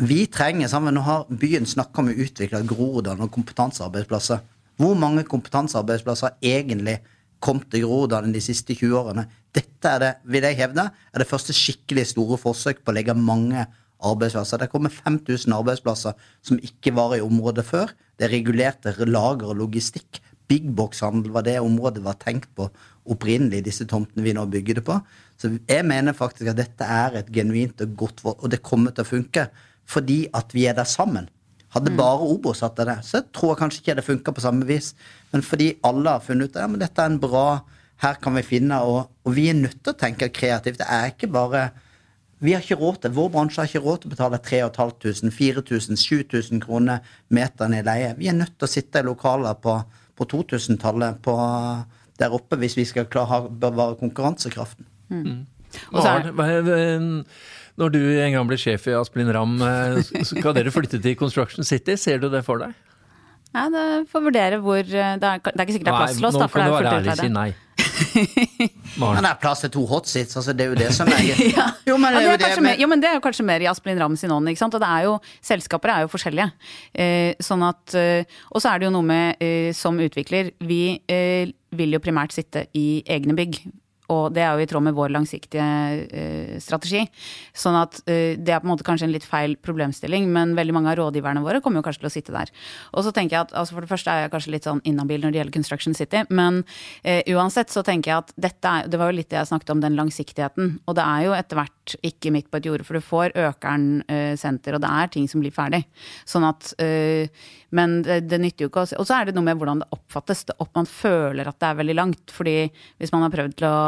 vi 0.00 0.24
trenger 0.32 0.70
sammen 0.72 0.96
Nå 0.96 1.04
har 1.04 1.26
byen 1.28 1.68
snakka 1.68 2.00
om 2.00 2.08
å 2.08 2.16
utvikle 2.24 2.62
Groruddalen 2.68 3.26
og 3.26 3.34
kompetansearbeidsplasser. 3.34 4.40
Hvor 4.80 4.96
mange 4.96 5.26
kompetansearbeidsplasser 5.28 6.30
har 6.30 6.54
egentlig 6.56 6.96
kommet 7.44 7.68
til 7.72 7.84
Groruddalen 7.84 8.32
de 8.32 8.40
siste 8.40 8.72
20 8.72 8.96
årene? 8.96 9.26
Dette 9.52 9.92
er 9.92 10.00
det, 10.00 10.10
vil 10.24 10.46
jeg 10.48 10.56
hevde, 10.62 10.86
er 10.88 11.20
det 11.20 11.28
første 11.28 11.52
skikkelig 11.56 12.06
store 12.14 12.40
forsøk 12.40 12.80
på 12.80 12.94
å 12.94 12.96
legge 12.96 13.16
mange 13.18 13.66
arbeidsplasser. 14.00 14.62
Det 14.62 14.70
kommer 14.72 14.92
5000 14.94 15.52
arbeidsplasser 15.52 16.16
som 16.40 16.60
ikke 16.64 16.94
var 16.96 17.18
i 17.18 17.24
området 17.24 17.66
før. 17.68 17.92
Det 18.16 18.28
er 18.28 18.34
regulerte 18.38 18.94
lager 19.04 19.52
og 19.52 19.60
logistikk 19.60 20.22
Big 20.50 20.66
box-handel 20.76 21.32
var 21.34 21.46
det 21.46 21.60
området 21.62 22.02
var 22.04 22.18
tenkt 22.20 22.50
på 22.58 22.68
opprinnelig, 23.10 23.62
disse 23.66 23.86
tomtene 23.88 24.24
vi 24.26 24.34
nå 24.36 24.44
bygger 24.50 24.80
det 24.80 24.86
på. 24.86 24.98
Så 25.40 25.54
jeg 25.56 25.86
mener 25.88 26.16
faktisk 26.16 26.50
at 26.52 26.58
dette 26.58 26.86
er 26.86 27.20
et 27.20 27.30
genuint 27.32 27.80
og 27.80 27.94
godt 27.96 28.24
Og 28.26 28.48
det 28.52 28.62
kommer 28.66 28.94
til 28.94 29.06
å 29.06 29.12
funke 29.16 29.50
fordi 29.90 30.28
at 30.36 30.52
vi 30.54 30.68
er 30.70 30.76
der 30.78 30.86
sammen. 30.86 31.24
Hadde 31.74 31.90
mm. 31.90 31.96
bare 31.98 32.26
Obo 32.30 32.52
satt 32.54 32.78
der, 32.78 33.00
så 33.02 33.24
tror 33.34 33.54
jeg 33.54 33.60
kanskje 33.62 33.80
ikke 33.82 33.96
det 33.98 34.04
funka 34.06 34.34
på 34.34 34.42
samme 34.44 34.66
vis. 34.66 34.92
Men 35.32 35.42
fordi 35.42 35.72
alle 35.86 36.12
har 36.14 36.22
funnet 36.22 36.50
ut 36.50 36.58
at 36.58 36.66
ja, 36.66 36.80
dette 36.84 37.02
er 37.02 37.12
en 37.12 37.22
bra 37.22 37.44
Her 38.00 38.16
kan 38.16 38.32
vi 38.32 38.40
finne 38.40 38.78
og, 38.80 39.10
og 39.28 39.34
vi 39.36 39.50
er 39.50 39.58
nødt 39.58 39.82
til 39.84 39.92
å 39.92 39.98
tenke 39.98 40.30
kreativt. 40.32 40.78
Det 40.80 40.86
er 40.88 41.10
ikke 41.10 41.28
bare 41.28 41.66
vi 42.40 42.54
har 42.54 42.62
ikke 42.64 42.78
råd 42.80 43.02
til, 43.02 43.12
Vår 43.12 43.28
bransje 43.34 43.60
har 43.60 43.68
ikke 43.68 43.82
råd 43.84 43.98
til 44.00 44.08
å 44.08 44.14
betale 44.14 44.38
3500, 44.40 45.28
4000, 45.36 45.98
7000 46.00 46.62
kroner 46.64 47.02
meteren 47.28 47.76
i 47.76 47.82
leie. 47.84 48.14
Vi 48.16 48.30
er 48.32 48.38
nødt 48.38 48.54
til 48.56 48.64
å 48.64 48.70
sitte 48.72 49.02
i 49.02 49.04
lokaler 49.04 49.58
på 49.60 49.74
på 50.20 50.28
2000-tallet 50.34 51.24
der 52.20 52.36
oppe 52.36 52.58
hvis 52.60 52.76
vi 52.76 52.84
skal 52.88 53.08
klare 53.10 53.46
å 53.46 53.48
bevare 53.48 53.96
konkurransekraften. 54.00 54.86
Mm. 55.08 55.24
mm. 55.24 55.40
når 57.80 57.92
du 57.94 58.00
en 58.20 58.34
gang 58.36 58.46
blir 58.50 58.60
sjef 58.60 58.88
i 58.90 58.94
Asplin 58.98 59.30
Ramm, 59.32 59.56
eh, 59.64 60.00
skal 60.28 60.54
dere 60.56 60.72
flytte 60.74 61.00
til 61.00 61.16
Construction 61.18 61.64
City? 61.64 61.96
Ser 61.96 62.20
du 62.20 62.28
det 62.32 62.44
for 62.46 62.62
deg? 62.62 62.76
Ja, 63.50 63.66
det 63.72 63.86
får 64.12 64.22
vurdere 64.28 64.60
hvor 64.62 64.84
Det 64.84 64.94
er, 64.94 65.16
det 65.18 65.26
er 65.26 65.64
ikke 65.64 65.74
sikkert 65.74 65.88
det 65.88 65.94
er 65.94 66.02
plass 66.04 66.18
til 66.18 66.28
oss. 66.28 66.36
Nå 66.38 66.46
kan 66.52 66.68
du 66.68 66.74
være 66.76 66.92
ærlig 67.00 67.10
og 67.10 67.22
si 67.24 67.32
nei. 67.34 67.48
Men 69.00 69.20
det 69.22 69.30
er 69.30 69.38
plass 69.40 69.64
til 69.64 69.72
to 69.74 69.84
hotseats, 69.90 70.36
altså 70.38 70.54
det 70.56 70.66
er 70.66 70.72
jo 70.72 70.78
det 70.78 70.90
som 70.96 71.10
er 71.10 71.22
ja. 71.56 71.66
jo, 71.86 71.96
men 72.00 72.16
det, 72.16 72.22
er 72.22 72.28
jo 72.28 72.38
det, 72.40 72.50
men... 72.56 72.68
Mer, 72.70 72.80
jo, 72.82 72.88
men 72.90 73.02
det 73.02 73.10
er 73.10 73.18
jo 73.18 73.24
kanskje 73.24 73.46
mer 73.46 73.64
i 73.64 73.68
Asplin 73.70 74.00
Ramm 74.00 74.16
sin 74.18 74.32
ånd, 74.34 74.50
ikke 74.50 74.62
sant. 74.62 74.76
Og 74.76 74.82
det 74.82 74.90
er 74.90 75.06
jo, 75.08 75.16
selskaper 75.52 75.94
er 75.94 76.06
jo 76.06 76.12
forskjellige. 76.12 76.50
Eh, 76.92 77.32
sånn 77.42 77.64
at 77.66 77.96
eh, 77.98 78.38
Og 78.50 78.62
så 78.62 78.72
er 78.72 78.80
det 78.80 78.90
jo 78.90 78.94
noe 78.94 79.06
med, 79.06 79.40
eh, 79.44 79.70
som 79.76 79.98
utvikler, 80.00 80.52
vi 80.66 80.82
eh, 81.10 81.52
vil 81.76 81.94
jo 81.94 82.02
primært 82.02 82.34
sitte 82.34 82.66
i 82.76 83.02
egne 83.06 83.36
bygg. 83.38 83.62
Og 84.10 84.32
det 84.34 84.42
er 84.44 84.56
jo 84.56 84.64
i 84.64 84.68
tråd 84.70 84.84
med 84.88 84.96
vår 84.96 85.12
langsiktige 85.14 85.66
uh, 86.10 86.56
strategi. 86.62 87.04
Sånn 87.56 87.78
at 87.78 88.00
uh, 88.04 88.34
det 88.36 88.54
er 88.54 88.62
på 88.62 88.68
en 88.68 88.72
måte 88.72 88.86
kanskje 88.86 89.08
en 89.08 89.14
litt 89.14 89.26
feil 89.26 89.56
problemstilling, 89.62 90.28
men 90.34 90.56
veldig 90.58 90.76
mange 90.76 90.92
av 90.92 90.98
rådgiverne 91.00 91.44
våre 91.44 91.62
kommer 91.64 91.80
jo 91.80 91.86
kanskje 91.86 92.04
til 92.04 92.10
å 92.10 92.14
sitte 92.14 92.34
der. 92.34 92.52
Og 92.94 93.06
så 93.06 93.14
tenker 93.16 93.36
jeg 93.36 93.48
at 93.48 93.54
altså 93.56 93.76
For 93.76 93.86
det 93.86 93.92
første 93.92 94.12
er 94.12 94.24
jeg 94.24 94.32
kanskje 94.34 94.54
litt 94.56 94.66
sånn 94.66 94.82
inhabil 94.88 95.22
når 95.24 95.34
det 95.34 95.40
gjelder 95.40 95.56
Construction 95.56 95.96
City, 95.96 96.24
men 96.30 96.62
uh, 96.64 97.22
uansett 97.36 97.72
så 97.72 97.84
tenker 97.86 98.12
jeg 98.12 98.24
at 98.24 98.34
dette 98.40 98.74
er 98.80 98.90
Det 98.90 99.00
var 99.00 99.10
jo 99.10 99.18
litt 99.20 99.30
det 99.30 99.38
jeg 99.40 99.50
snakket 99.52 99.74
om, 99.74 99.84
den 99.84 99.98
langsiktigheten. 99.98 100.74
Og 100.90 100.98
det 100.98 101.06
er 101.06 101.26
jo 101.28 101.36
etter 101.36 101.60
hvert 101.60 101.96
ikke 102.06 102.34
midt 102.34 102.50
på 102.50 102.60
et 102.60 102.68
jorde, 102.68 102.86
for 102.86 102.98
du 102.98 103.04
får 103.04 103.34
Økern 103.40 104.02
senter, 104.38 104.76
og 104.76 104.82
det 104.82 104.90
er 104.90 105.10
ting 105.10 105.26
som 105.30 105.42
blir 105.42 105.54
ferdig. 105.54 105.80
Sånn 106.28 106.46
at 106.46 106.72
Men 107.74 107.96
det, 108.06 108.20
det 108.30 108.38
nytter 108.42 108.64
jo 108.64 108.70
ikke 108.70 108.84
å 108.84 108.98
Og 109.00 109.06
så 109.06 109.16
er 109.16 109.28
det 109.28 109.34
noe 109.36 109.46
med 109.46 109.58
hvordan 109.58 109.82
det 109.82 109.90
oppfattes. 109.94 110.44
Det 110.48 110.56
opp, 110.58 110.72
man 110.76 110.88
føler 110.90 111.48
at 111.48 111.58
det 111.60 111.68
er 111.68 111.80
veldig 111.80 111.96
langt. 111.98 112.34
fordi 112.34 112.70
hvis 112.98 113.12
man 113.12 113.24
har 113.26 113.34
prøvd 113.34 113.56
til 113.58 113.68
å 113.68 113.78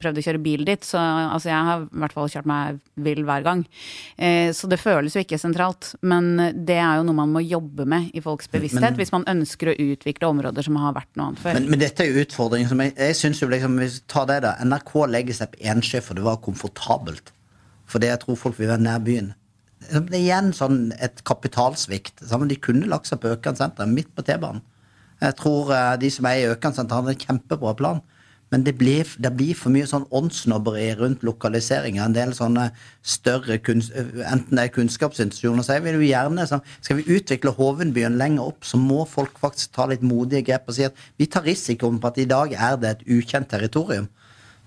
prøvd 0.00 0.20
å 0.20 0.24
kjøre 0.26 0.42
bil 0.44 0.64
dit, 0.66 0.86
så 0.86 1.00
altså, 1.00 1.50
jeg 1.50 1.68
har 1.68 1.84
i 1.84 2.02
hvert 2.02 2.16
fall 2.16 2.30
kjørt 2.32 2.48
meg 2.50 2.80
vill 3.06 3.22
hver 3.26 3.44
gang. 3.46 3.64
Eh, 4.16 4.50
så 4.56 4.70
det 4.70 4.80
føles 4.82 5.16
jo 5.16 5.24
ikke 5.24 5.40
sentralt. 5.40 5.92
Men 6.02 6.32
det 6.66 6.78
er 6.80 7.00
jo 7.00 7.06
noe 7.08 7.20
man 7.22 7.34
må 7.34 7.44
jobbe 7.44 7.86
med 7.88 8.10
i 8.14 8.22
folks 8.24 8.50
bevissthet, 8.52 8.94
men, 8.94 8.98
hvis 9.00 9.14
man 9.14 9.28
ønsker 9.30 9.72
å 9.72 9.76
utvikle 9.90 10.30
områder 10.30 10.66
som 10.66 10.80
har 10.82 10.96
vært 10.96 11.12
noe 11.14 11.30
annet 11.30 11.44
før. 11.44 11.58
Men, 11.58 11.70
men 11.74 11.84
dette 11.84 12.04
er 12.04 12.10
jo 12.10 12.26
utfordringen 12.26 12.72
som 12.72 12.82
jeg, 12.84 12.96
jeg 12.98 13.20
synes 13.20 13.42
jo 13.42 13.50
liksom, 13.52 13.78
hvis 13.82 14.00
vi 14.00 14.04
tar 14.14 14.28
det 14.30 14.42
da, 14.46 14.56
NRK 14.64 14.92
legger 15.12 15.40
seg 15.40 15.54
på 15.54 15.64
ensjø 15.74 16.02
for 16.04 16.18
det 16.18 16.26
var 16.26 16.42
komfortabelt. 16.44 17.34
Fordi 17.90 18.10
jeg 18.10 18.22
tror 18.22 18.38
folk 18.40 18.58
vil 18.58 18.70
være 18.72 18.84
nær 18.84 19.02
byen. 19.04 19.32
Det 19.84 20.16
er 20.16 20.22
igjen 20.22 20.54
sånn 20.56 20.78
et 21.02 21.20
kapitalsvikt. 21.28 22.24
De 22.24 22.56
kunne 22.62 22.88
lagt 22.88 23.10
seg 23.10 23.20
på 23.20 23.34
Økan 23.34 23.58
senter, 23.58 23.90
midt 23.90 24.14
på 24.16 24.24
T-banen. 24.24 24.62
Jeg 25.22 25.36
tror 25.38 25.70
eh, 25.72 25.94
de 26.00 26.10
som 26.12 26.26
er 26.28 26.40
i 26.40 26.48
Økan 26.52 26.74
senter, 26.76 27.00
hadde 27.00 27.14
en 27.14 27.24
kjempebra 27.26 27.74
plan. 27.78 28.00
Men 28.54 28.62
det 28.62 28.76
blir, 28.78 29.08
det 29.18 29.32
blir, 29.34 29.56
for 29.58 29.74
mye 29.74 29.86
sånn 29.90 30.04
åndssnobberi 30.14 30.92
rundt 31.00 31.24
lokalisering 31.26 31.96
En 31.98 32.14
del 32.14 32.36
sånne 32.38 32.68
større 33.02 33.56
Enten 33.58 34.54
det 34.54 34.62
er 34.62 34.70
kunnskapsinstitusjoner, 34.76 35.66
så 35.66 35.78
jeg 35.78 35.82
vil 35.88 35.98
jo 35.98 36.06
gjerne 36.06 36.46
så 36.46 36.60
Skal 36.76 37.00
vi 37.00 37.16
utvikle 37.16 37.56
Hovenbyen 37.56 38.14
lenger 38.20 38.52
opp, 38.52 38.62
så 38.62 38.78
må 38.78 39.02
folk 39.10 39.40
faktisk 39.42 39.74
ta 39.74 39.88
litt 39.90 40.04
modige 40.06 40.44
grep 40.46 40.70
og 40.70 40.78
si 40.78 40.86
at 40.86 41.00
vi 41.18 41.26
tar 41.26 41.42
risikoen 41.48 41.98
på 41.98 42.12
at 42.12 42.20
i 42.22 42.28
dag 42.30 42.54
er 42.54 42.78
det 42.78 42.92
et 42.92 43.02
ukjent 43.16 43.50
territorium. 43.50 44.06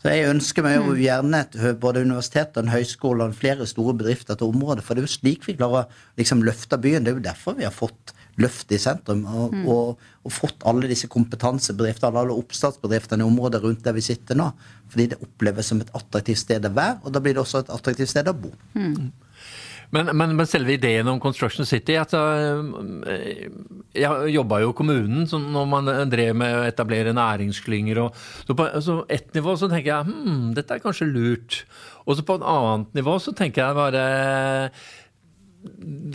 Så 0.04 0.12
jeg 0.12 0.28
ønsker 0.30 0.66
meg 0.66 0.76
jo 0.78 0.92
mm. 0.92 1.00
gjerne 1.02 1.42
et, 1.46 1.58
både 1.82 2.04
universitet 2.06 2.58
og 2.58 2.66
en 2.66 2.74
høyskole 2.74 3.26
og 3.26 3.40
flere 3.40 3.66
store 3.70 3.96
bedrifter 3.98 4.38
til 4.38 4.52
området. 4.52 4.84
For 4.86 4.94
det 4.94 5.04
er 5.04 5.08
jo 5.08 5.16
slik 5.16 5.48
vi 5.48 5.56
klarer 5.58 5.88
å 5.88 6.20
liksom, 6.20 6.44
løfte 6.46 6.80
byen. 6.82 7.06
Det 7.06 7.14
er 7.14 7.18
jo 7.18 7.26
derfor 7.32 7.58
vi 7.58 7.66
har 7.66 7.76
fått 7.76 8.14
løft 8.42 8.72
i 8.74 8.80
sentrum. 8.82 9.26
Og, 9.28 9.54
mm. 9.54 9.68
og, 9.74 10.10
og, 10.24 10.34
fått 10.34 10.66
alle 10.70 10.90
disse 10.92 11.10
kompetansebedriftene, 11.12 12.24
alle 12.24 12.38
oppstartsbedriftene 12.38 13.26
i 13.26 13.30
området 13.30 13.64
rundt 13.64 13.86
der 13.86 13.96
vi 13.98 14.06
sitter 14.06 14.38
nå. 14.40 14.52
Fordi 14.92 15.12
det 15.14 15.22
oppleves 15.24 15.72
som 15.72 15.82
et 15.84 15.94
attraktivt 15.98 16.44
sted 16.44 16.68
å 16.68 16.74
være, 16.74 17.00
og 17.04 17.16
da 17.16 17.24
blir 17.24 17.38
det 17.38 17.44
også 17.44 17.64
et 17.64 17.74
attraktivt 17.74 18.14
sted 18.14 18.30
å 18.30 18.38
bo. 18.38 18.54
Mm. 18.78 19.10
Men, 19.96 20.10
men, 20.20 20.34
men, 20.36 20.48
selve 20.50 20.74
ideen 20.76 21.08
om 21.08 21.20
Construction 21.24 21.64
City 21.68 21.96
altså, 21.96 22.20
Jeg 23.96 24.34
jobba 24.34 24.60
jo 24.60 24.74
i 24.74 24.76
kommunen 24.76 25.24
når 25.32 25.70
man 25.72 25.92
drev 26.12 26.36
med 26.36 26.56
å 26.58 26.66
etablere 26.68 27.16
næringsklynger. 27.16 28.02
Og, 28.04 28.26
så 28.44 28.58
på 28.58 28.68
så 28.84 28.98
ett 29.08 29.32
nivå 29.38 29.56
så 29.56 29.72
tenker 29.72 29.94
jeg 29.94 30.10
hm, 30.12 30.52
dette 30.58 30.76
er 30.76 30.84
kanskje 30.84 31.08
lurt. 31.08 31.62
Og 32.04 32.20
så 32.20 32.28
på 32.28 32.36
et 32.40 32.48
annet 32.52 33.00
nivå 33.00 33.16
så 33.24 33.32
tenker 33.36 33.64
jeg 33.64 33.80
bare 33.80 34.06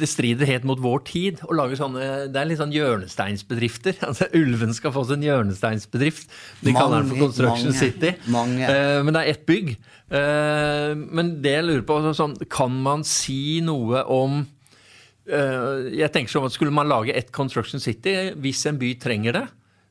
det 0.03 0.09
strider 0.11 0.49
helt 0.49 0.67
mot 0.69 0.81
vår 0.83 1.03
tid 1.09 1.43
å 1.47 1.55
lage 1.57 1.79
sånne 1.79 2.29
Det 2.33 2.41
er 2.41 2.49
litt 2.51 2.61
sånn 2.61 2.75
hjørnesteinsbedrifter. 2.75 3.99
altså 4.09 4.29
Ulven 4.37 4.75
skal 4.77 4.95
få 4.95 5.05
sin 5.09 5.25
hjørnesteinsbedrift. 5.27 6.33
De 6.63 6.75
kaller 6.77 7.03
den 7.03 7.13
for 7.13 7.27
Construction 7.27 7.71
mange, 7.71 7.81
City. 7.81 8.15
Mange. 8.33 8.67
Uh, 8.67 8.99
men 9.07 9.15
det 9.15 9.23
er 9.23 9.33
ett 9.33 9.45
bygg. 9.49 9.75
Uh, 10.13 10.93
men 10.99 11.37
det 11.45 11.57
jeg 11.57 11.69
lurer 11.69 11.87
på, 11.89 12.01
sånn, 12.19 12.37
kan 12.53 12.75
man 12.85 13.07
si 13.09 13.63
noe 13.65 14.03
om 14.13 14.43
uh, 14.43 15.89
Jeg 15.89 16.11
tenker 16.13 16.35
sånn 16.35 16.49
at 16.51 16.57
Skulle 16.57 16.75
man 16.75 16.91
lage 16.91 17.15
ett 17.17 17.33
Construction 17.35 17.81
City, 17.83 18.35
hvis 18.43 18.65
en 18.69 18.81
by 18.81 18.95
trenger 19.01 19.39
det, 19.39 19.47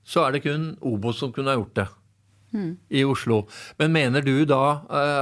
så 0.07 0.25
er 0.25 0.35
det 0.35 0.43
kun 0.45 0.73
Obos 0.85 1.21
som 1.21 1.31
kunne 1.33 1.53
ha 1.53 1.59
gjort 1.59 1.77
det. 1.79 1.87
Mm. 2.51 2.71
I 2.91 3.05
Oslo. 3.07 3.45
Men 3.79 3.95
mener 3.95 4.25
du 4.25 4.35
da 4.49 4.63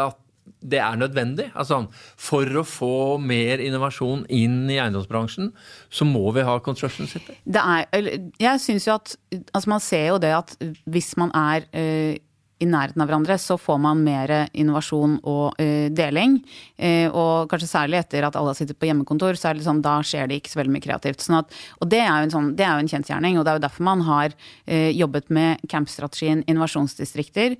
at 0.10 0.18
det 0.62 0.80
er 0.84 0.96
nødvendig. 1.00 1.50
Altså, 1.56 1.84
for 2.20 2.60
å 2.60 2.64
få 2.68 3.18
mer 3.22 3.62
innovasjon 3.64 4.26
inn 4.30 4.64
i 4.70 4.80
eiendomsbransjen, 4.80 5.52
så 5.90 6.08
må 6.08 6.32
vi 6.36 6.46
ha 6.48 6.58
Construction 6.64 7.10
City. 7.10 7.38
Er, 7.50 8.10
jeg 8.40 8.64
synes 8.64 8.88
jo 8.88 8.96
at 8.98 9.16
altså 9.54 9.70
Man 9.70 9.84
ser 9.84 10.08
jo 10.14 10.18
det 10.22 10.34
at 10.36 10.56
hvis 10.90 11.16
man 11.20 11.32
er 11.36 11.68
eh, 11.74 12.18
i 12.60 12.68
nærheten 12.68 13.02
av 13.02 13.08
hverandre, 13.08 13.38
så 13.40 13.56
får 13.60 13.78
man 13.82 14.02
mer 14.04 14.32
innovasjon 14.52 15.18
og 15.28 15.60
uh, 15.60 15.88
deling. 15.96 16.40
Uh, 16.76 17.08
og 17.08 17.52
kanskje 17.52 17.70
særlig 17.72 18.02
etter 18.02 18.28
at 18.28 18.36
alle 18.36 18.52
har 18.52 18.60
sittet 18.60 18.80
på 18.80 18.90
hjemmekontor, 18.90 19.40
så 19.40 19.50
er 19.50 19.56
det 19.56 19.64
liksom, 19.64 19.82
da 19.86 20.00
skjer 20.06 20.28
det 20.28 20.40
ikke 20.40 20.52
så 20.52 20.60
veldig 20.60 20.76
mye 20.76 20.84
kreativt. 20.84 21.24
Sånn 21.24 21.40
at, 21.40 21.56
og 21.80 21.92
det 21.92 22.02
er 22.04 22.12
jo 22.12 22.28
en, 22.28 22.34
sånn, 22.36 22.50
en 22.68 22.92
kjensgjerning, 22.92 23.40
og 23.40 23.48
det 23.48 23.54
er 23.54 23.62
jo 23.62 23.66
derfor 23.68 23.88
man 23.88 24.04
har 24.08 24.36
uh, 24.36 24.90
jobbet 24.92 25.32
med 25.36 25.64
campstrategien 25.72 26.44
innovasjonsdistrikter, 26.50 27.56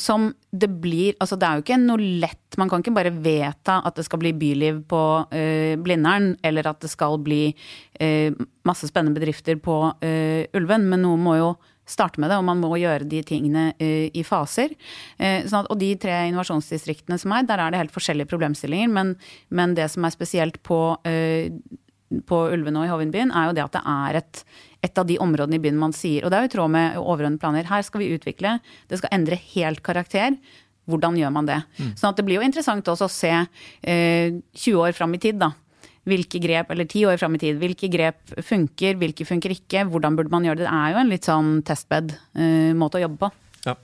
som 0.00 0.30
det 0.52 0.68
blir 0.82 1.16
Altså 1.20 1.36
det 1.40 1.46
er 1.46 1.58
jo 1.58 1.62
ikke 1.64 1.78
noe 1.80 2.10
lett 2.22 2.56
Man 2.60 2.70
kan 2.70 2.82
ikke 2.82 2.94
bare 2.94 3.12
vedta 3.14 3.78
at 3.86 3.96
det 3.96 4.04
skal 4.06 4.20
bli 4.20 4.32
byliv 4.36 4.82
på 4.90 5.00
Blindern, 5.82 6.32
eller 6.44 6.68
at 6.68 6.82
det 6.84 6.90
skal 6.92 7.18
bli 7.22 7.54
masse 8.68 8.88
spennende 8.88 9.16
bedrifter 9.16 9.58
på 9.62 9.76
Ulven, 10.02 10.88
men 10.90 11.04
noe 11.04 11.20
må 11.20 11.36
jo 11.38 11.50
starte 11.88 12.20
med 12.22 12.30
det, 12.30 12.38
og 12.38 12.46
man 12.46 12.60
må 12.62 12.76
gjøre 12.80 13.08
de 13.08 13.22
tingene 13.26 13.70
uh, 13.74 14.08
i 14.08 14.24
faser. 14.26 14.74
Uh, 15.18 15.42
sånn 15.48 15.62
at, 15.64 15.70
og 15.72 15.78
de 15.80 15.92
tre 16.00 16.22
innovasjonsdistriktene 16.30 17.18
som 17.20 17.34
er, 17.34 17.46
der 17.48 17.62
er 17.62 17.72
det 17.72 17.82
helt 17.82 17.94
forskjellige 17.94 18.30
problemstillinger. 18.30 18.90
Men, 18.92 19.14
men 19.50 19.76
det 19.78 19.88
som 19.92 20.06
er 20.06 20.14
spesielt 20.14 20.60
på, 20.66 20.80
uh, 20.96 22.18
på 22.28 22.42
Ulven 22.54 22.78
og 22.80 22.88
i 22.88 22.92
Hovinbyen, 22.92 23.34
er 23.34 23.50
jo 23.50 23.56
det 23.58 23.66
at 23.66 23.78
det 23.78 23.84
er 23.94 24.20
et, 24.22 24.42
et 24.88 25.00
av 25.02 25.08
de 25.08 25.20
områdene 25.22 25.58
i 25.58 25.62
byen 25.62 25.80
man 25.80 25.96
sier, 25.96 26.24
og 26.24 26.32
det 26.32 26.38
er 26.38 26.46
jo 26.46 26.52
i 26.52 26.56
tråd 26.56 26.74
med 26.74 27.00
overordnede 27.02 27.42
planer, 27.42 27.70
her 27.70 27.86
skal 27.86 28.04
vi 28.04 28.12
utvikle, 28.16 28.58
det 28.90 29.00
skal 29.00 29.16
endre 29.18 29.40
helt 29.54 29.82
karakter. 29.86 30.36
Hvordan 30.90 31.14
gjør 31.14 31.30
man 31.30 31.46
det? 31.46 31.60
Mm. 31.78 31.92
Sånn 31.94 32.10
at 32.10 32.18
det 32.18 32.24
blir 32.26 32.40
jo 32.40 32.46
interessant 32.46 32.88
også 32.90 33.06
å 33.06 33.12
se 33.12 33.30
20 33.86 34.80
år 34.82 34.96
fram 34.96 35.14
i 35.14 35.20
tid, 35.22 35.38
da 35.38 35.52
hvilke 36.08 36.40
grep, 36.42 36.72
eller 36.74 36.88
ti 36.90 37.04
år 37.06 37.20
fram 37.20 37.36
i 37.36 37.42
tid, 37.42 37.60
hvilke 37.62 37.88
grep 37.92 38.34
funker, 38.42 38.96
hvilke 38.98 39.26
funker 39.28 39.54
ikke, 39.54 39.84
hvordan 39.90 40.18
burde 40.18 40.34
man 40.34 40.44
gjøre 40.48 40.62
det. 40.64 40.66
Det 40.66 40.74
er 40.80 40.92
jo 40.96 41.00
en 41.04 41.12
litt 41.12 41.28
sånn 41.28 41.50
testbed-måte 41.68 42.98
eh, 42.98 43.02
å 43.02 43.04
jobbe 43.06 43.20
på. 43.22 43.32
Ja. 43.68 43.76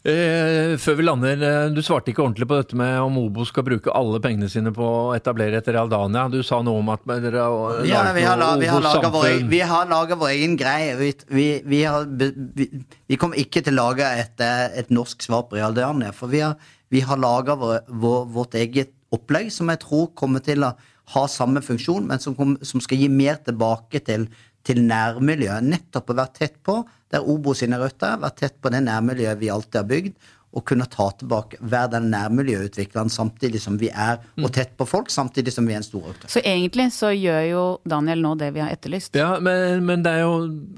Eh, 0.00 0.78
før 0.80 0.94
vi 0.96 1.04
lander, 1.04 1.42
eh, 1.44 1.66
du 1.76 1.82
svarte 1.84 2.08
ikke 2.08 2.22
ordentlig 2.24 2.46
på 2.48 2.56
dette 2.56 2.76
med 2.78 2.94
om 3.04 3.18
Obo 3.20 3.44
skal 3.44 3.66
bruke 3.66 3.92
alle 3.92 4.16
pengene 4.24 4.48
sine 4.48 4.72
på 4.72 4.80
å 4.80 5.10
etablere 5.12 5.58
et 5.60 5.68
Realdania. 5.68 6.22
Du 6.32 6.38
sa 6.42 6.62
noe 6.64 6.80
om 6.80 6.88
at 6.88 7.04
dere 7.04 7.42
Ja, 7.84 8.06
vi 8.16 8.24
har, 8.24 8.38
la- 8.40 8.56
vi 8.56 8.70
har 8.70 8.80
laga 8.80 9.10
vår, 9.12 9.44
vi 9.50 9.60
har 9.60 9.90
laget 9.90 10.18
vår 10.22 10.32
egen 10.32 10.56
greie. 10.56 10.96
Vi, 10.96 11.12
vi, 11.28 11.46
vi, 11.68 11.82
har, 11.84 12.06
vi, 12.08 12.70
vi 13.12 13.16
kommer 13.20 13.36
ikke 13.36 13.60
til 13.62 13.76
å 13.76 13.90
lage 13.90 14.08
et, 14.24 14.40
et 14.40 14.88
norsk 14.88 15.20
svar 15.22 15.44
på 15.50 15.60
Realdania, 15.60 16.14
for 16.16 16.32
vi 16.32 16.40
har, 16.40 16.56
vi 16.88 17.04
har 17.04 17.20
laga 17.20 17.54
vår, 17.60 17.82
vår, 17.92 18.24
vårt 18.32 18.56
eget 18.56 18.94
opplegg 19.12 19.52
som 19.52 19.68
jeg 19.68 19.82
tror 19.84 20.14
kommer 20.16 20.40
til 20.40 20.64
å 20.64 20.72
ha 21.14 21.26
samme 21.30 21.62
funksjon, 21.64 22.06
men 22.06 22.22
som, 22.22 22.34
kom, 22.38 22.56
som 22.62 22.80
skal 22.84 23.00
gi 23.02 23.08
mer 23.12 23.40
tilbake 23.46 24.02
til, 24.06 24.26
til 24.66 24.82
nærmiljøet. 24.86 25.64
Nettopp 25.66 26.10
å 26.12 26.18
være 26.20 26.36
tett 26.42 26.60
på 26.66 26.80
der 27.10 27.24
Obo 27.26 27.54
sine 27.58 27.78
røtter 27.80 28.14
er, 28.14 28.20
være 28.22 28.38
tett 28.44 28.60
på 28.62 28.70
det 28.70 28.84
nærmiljøet 28.86 29.40
vi 29.40 29.50
alltid 29.50 29.80
har 29.82 29.88
bygd. 29.90 30.28
Og 30.50 30.64
kunne 30.66 30.82
ta 30.90 31.04
tilbake, 31.14 31.60
være 31.62 31.92
den 31.92 32.08
nærmiljøutvikleren 32.10 33.10
samtidig 33.14 33.60
som 33.62 33.76
vi 33.78 33.86
er, 33.94 34.16
og 34.42 34.48
tett 34.56 34.72
på 34.74 34.82
folk, 34.88 35.06
samtidig 35.14 35.52
som 35.54 35.62
vi 35.68 35.76
er 35.76 35.78
en 35.78 35.86
stor 35.86 36.08
aktør. 36.10 36.32
Så 36.32 36.42
egentlig 36.42 36.88
så 36.90 37.12
gjør 37.14 37.44
jo 37.46 37.60
Daniel 37.86 38.24
nå 38.24 38.32
det 38.40 38.48
vi 38.56 38.62
har 38.64 38.72
etterlyst. 38.74 39.14
Ja, 39.14 39.36
men, 39.38 39.84
men 39.86 40.02
det 40.02 40.10
er 40.16 40.24
jo 40.24 40.32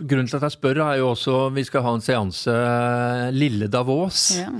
grunnen 0.05 0.29
til 0.29 0.37
at 0.43 0.45
jeg 0.51 0.59
spør, 0.59 0.83
er 0.91 1.01
jo 1.01 1.09
også 1.15 1.39
Vi 1.57 1.65
skal 1.65 1.87
ha 1.87 1.95
en 1.97 2.05
seanse 2.05 2.57
Lille 3.33 3.71
Davos 3.73 4.27
Ja. 4.43 4.51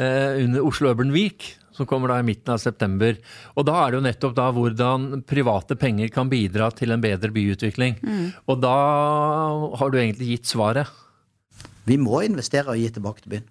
eh, 0.00 0.40
under 0.46 0.64
Oslo 0.64 0.94
Week. 1.12 1.52
Som 1.72 1.88
kommer 1.88 2.12
da 2.12 2.18
i 2.20 2.26
midten 2.26 2.52
av 2.54 2.60
september. 2.60 3.16
Og 3.56 3.64
da 3.68 3.78
er 3.82 3.92
det 3.92 4.00
jo 4.00 4.04
nettopp 4.08 4.36
da 4.36 4.50
hvordan 4.52 5.22
private 5.28 5.76
penger 5.80 6.12
kan 6.12 6.28
bidra 6.32 6.70
til 6.76 6.92
en 6.92 7.00
bedre 7.00 7.32
byutvikling. 7.32 7.96
Og 8.46 8.60
da 8.60 8.76
har 9.80 9.90
du 9.92 9.98
egentlig 9.98 10.34
gitt 10.34 10.52
svaret. 10.52 10.90
Vi 11.88 11.96
må 11.98 12.22
investere 12.26 12.70
og 12.70 12.78
gi 12.78 12.90
tilbake 12.94 13.24
til 13.24 13.36
byen. 13.36 13.50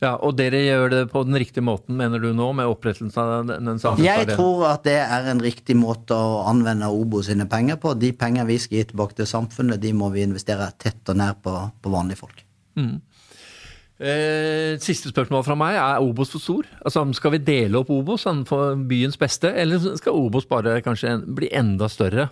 Ja, 0.00 0.14
Og 0.16 0.32
dere 0.38 0.62
gjør 0.64 0.86
det 0.88 1.00
på 1.12 1.20
den 1.28 1.36
riktige 1.36 1.64
måten, 1.64 1.98
mener 1.98 2.22
du 2.22 2.30
nå, 2.32 2.46
med 2.56 2.70
opprettelsen 2.72 3.12
av 3.20 3.44
den 3.50 3.66
den 3.68 3.80
samme 3.82 4.00
Jeg 4.00 4.30
tror 4.32 4.64
at 4.70 4.86
det 4.88 4.96
er 4.96 5.28
en 5.28 5.42
riktig 5.44 5.76
måte 5.76 6.16
å 6.16 6.38
anvende 6.48 6.88
Obo 6.88 7.20
sine 7.22 7.44
penger 7.50 7.76
på. 7.76 7.92
De 8.00 8.12
penger 8.16 8.48
vi 8.48 8.56
skal 8.58 8.78
gi 8.78 8.84
tilbake 8.94 9.18
til 9.18 9.28
samfunnet, 9.28 9.80
de 9.82 9.92
må 9.92 10.08
vi 10.14 10.24
investere 10.24 10.70
tett 10.80 11.04
og 11.12 11.20
nær 11.20 11.36
på, 11.44 11.52
på 11.82 11.92
vanlige 11.92 12.22
folk. 12.22 12.40
Eh, 14.00 14.78
siste 14.80 15.10
spørsmål 15.10 15.42
fra 15.44 15.54
meg. 15.60 15.76
Er 15.76 16.00
Obos 16.00 16.30
for 16.32 16.40
stor? 16.40 16.68
Altså, 16.80 17.02
Skal 17.14 17.34
vi 17.36 17.42
dele 17.44 17.82
opp 17.82 17.90
Obos 17.92 18.24
sånn 18.24 18.46
for 18.48 18.78
byens 18.88 19.18
beste, 19.20 19.52
eller 19.52 19.78
skal 20.00 20.16
Obos 20.16 20.48
bare 20.48 20.78
kanskje 20.80 21.18
bli 21.26 21.50
enda 21.52 21.88
større? 21.88 22.30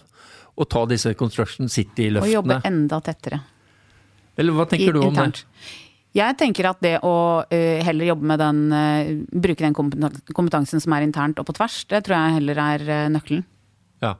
Og 0.56 0.68
ta 0.68 0.86
disse 0.86 1.12
Construction 1.14 1.68
Og 1.68 2.28
jobbe 2.32 2.60
enda 2.64 3.00
tettere. 3.00 3.42
Eller 4.38 4.52
hva 4.56 4.64
tenker 4.66 4.92
du 4.92 5.02
om 5.02 5.14
det? 5.14 5.44
Jeg 6.16 6.34
tenker 6.40 6.70
at 6.70 6.80
det 6.80 6.96
å 7.04 7.44
uh, 7.44 7.78
heller 7.84 8.08
jobbe 8.08 8.26
med 8.26 8.40
den 8.40 8.60
uh, 8.72 9.10
Bruke 9.28 9.60
den 9.60 9.74
kompetansen 9.76 10.80
som 10.80 10.94
er 10.96 11.04
internt 11.04 11.38
og 11.38 11.46
på 11.46 11.54
tvers, 11.54 11.84
det 11.90 12.00
tror 12.06 12.16
jeg 12.16 12.38
heller 12.38 12.62
er 12.64 12.84
uh, 12.88 13.10
nøkkelen. 13.12 13.44
Ja. 14.02 14.14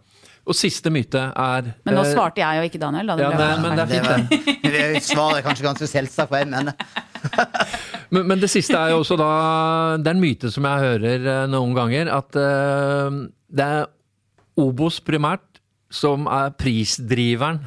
Og 0.44 0.54
siste 0.54 0.92
myte 0.92 1.30
er 1.32 1.72
Men 1.86 1.96
nå 1.96 2.04
svarte 2.06 2.42
jeg 2.44 2.60
jo 2.60 2.68
ikke 2.68 2.82
Daniel. 2.82 3.10
Da 3.10 3.16
det 3.18 3.24
ja, 3.24 3.32
nei, 3.40 3.50
men 3.64 3.74
det 3.74 3.84
er 3.84 3.90
fint, 3.90 4.30
det. 4.68 4.72
det 4.76 5.02
svaret 5.10 5.40
er 5.40 5.48
kanskje 5.48 5.66
ganske 5.66 5.90
selvsagt, 5.90 6.30
for 6.30 6.38
jeg 6.38 6.50
mener 6.52 6.76
Men, 8.14 8.24
men 8.24 8.40
det 8.40 8.48
siste 8.48 8.72
er 8.72 8.94
jo 8.94 9.02
også 9.02 9.18
da 9.20 9.32
Det 10.00 10.08
er 10.08 10.16
en 10.16 10.22
myte 10.22 10.48
som 10.52 10.64
jeg 10.64 10.84
hører 10.86 11.26
eh, 11.28 11.42
noen 11.52 11.74
ganger, 11.76 12.08
at 12.08 12.38
uh, 12.40 13.18
det 13.52 13.66
er 13.66 13.90
Obos 14.58 14.96
primært 15.04 15.60
som 15.92 16.26
er 16.28 16.54
prisdriveren 16.58 17.60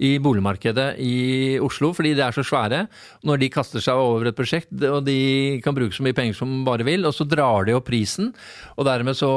i 0.00 0.14
boligmarkedet 0.22 0.94
i 1.04 1.14
Oslo, 1.60 1.90
fordi 1.96 2.14
de 2.16 2.22
er 2.24 2.32
så 2.32 2.44
svære. 2.46 2.86
Når 3.28 3.40
de 3.42 3.50
kaster 3.52 3.82
seg 3.84 4.00
over 4.00 4.30
et 4.30 4.36
prosjekt, 4.38 4.72
og 4.88 5.02
de 5.04 5.60
kan 5.64 5.76
bruke 5.76 5.92
så 5.96 6.04
mye 6.06 6.16
penger 6.16 6.38
som 6.38 6.62
bare 6.64 6.86
vil, 6.88 7.04
og 7.04 7.12
så 7.16 7.26
drar 7.28 7.68
de 7.68 7.76
opp 7.76 7.88
prisen, 7.90 8.30
og 8.76 8.88
dermed 8.88 9.18
så 9.18 9.30